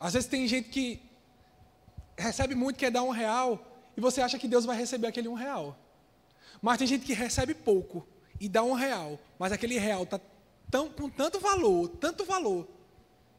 [0.00, 1.02] Às vezes tem gente que
[2.16, 3.62] recebe muito, quer dar um real,
[3.94, 5.76] e você acha que Deus vai receber aquele um real.
[6.62, 8.08] Mas tem gente que recebe pouco
[8.40, 10.18] e dá um real, mas aquele real está
[10.70, 12.66] tão, com tanto valor, tanto valor,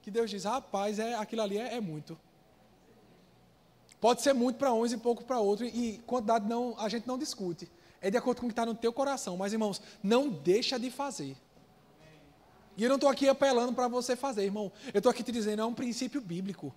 [0.03, 2.15] que Deus diz, rapaz, é, aquilo ali é, é muito.
[3.99, 7.17] Pode ser muito para uns e pouco para outros, e quantidade não, a gente não
[7.17, 7.67] discute.
[8.01, 9.37] É de acordo com o que está no teu coração.
[9.37, 11.35] Mas, irmãos, não deixa de fazer.
[12.77, 14.71] E eu não estou aqui apelando para você fazer, irmão.
[14.93, 16.73] Eu estou aqui te dizendo, é um princípio bíblico.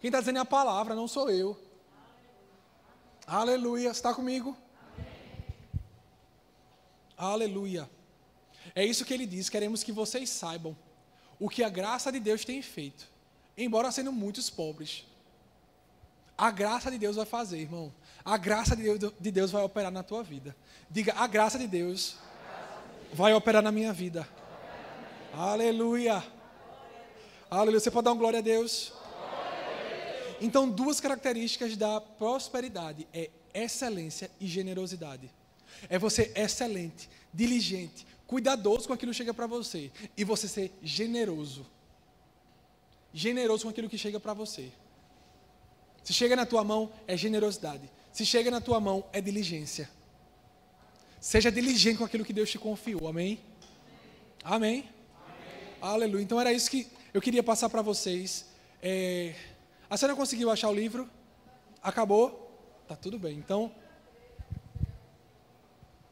[0.00, 1.58] Quem está dizendo é a palavra, não sou eu.
[3.26, 3.90] Aleluia.
[3.90, 4.56] Está comigo?
[7.16, 7.88] Aleluia.
[8.74, 9.48] É isso que ele diz.
[9.48, 10.76] Queremos que vocês saibam
[11.38, 13.08] o que a graça de Deus tem feito,
[13.56, 15.04] embora sendo muitos pobres.
[16.36, 17.92] A graça de Deus vai fazer, irmão.
[18.26, 20.56] A graça de Deus, de Deus vai operar na tua vida.
[20.90, 22.16] Diga, a graça de Deus
[23.14, 24.28] vai operar na minha vida.
[25.32, 26.24] Aleluia.
[27.48, 27.78] Aleluia.
[27.78, 28.92] Você pode dar uma glória a Deus?
[30.40, 35.30] Então, duas características da prosperidade é excelência e generosidade.
[35.88, 41.64] É você excelente, diligente, cuidadoso com aquilo que chega para você e você ser generoso.
[43.14, 44.72] Generoso com aquilo que chega para você.
[46.02, 47.88] Se chega na tua mão, é generosidade.
[48.16, 49.90] Se chega na tua mão, é diligência.
[51.20, 53.08] Seja diligente com aquilo que Deus te confiou.
[53.08, 53.38] Amém?
[54.42, 54.88] Amém?
[55.82, 56.22] Aleluia.
[56.22, 58.46] Então era isso que eu queria passar para vocês.
[58.82, 59.34] É...
[59.90, 61.06] A senhora conseguiu achar o livro?
[61.82, 62.58] Acabou?
[62.88, 63.36] Tá tudo bem.
[63.36, 63.70] Então.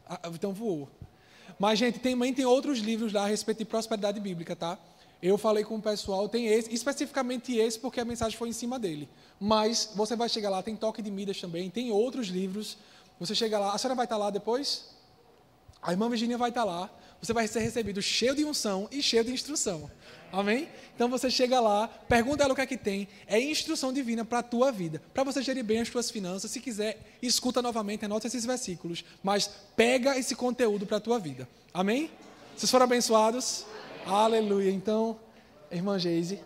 [0.06, 0.90] Ah, então voou.
[1.58, 4.78] Mas, gente, também tem outros livros lá a respeito de prosperidade bíblica, tá?
[5.26, 8.78] Eu falei com o pessoal, tem esse, especificamente esse, porque a mensagem foi em cima
[8.78, 9.08] dele.
[9.40, 12.76] Mas você vai chegar lá, tem toque de Midas também, tem outros livros.
[13.18, 14.84] Você chega lá, a senhora vai estar lá depois?
[15.80, 16.90] A irmã Virginia vai estar lá
[17.24, 19.90] você vai ser recebido cheio de unção e cheio de instrução.
[20.30, 20.68] Amém?
[20.94, 24.40] Então você chega lá, pergunta ela o que é que tem, é instrução divina para
[24.40, 26.50] a tua vida, para você gerir bem as tuas finanças.
[26.50, 31.48] Se quiser, escuta novamente, anota esses versículos, mas pega esse conteúdo para a tua vida.
[31.72, 32.10] Amém?
[32.56, 33.64] Vocês foram abençoados?
[34.06, 34.70] Aleluia.
[34.70, 35.18] Então,
[35.70, 36.40] irmã Geise.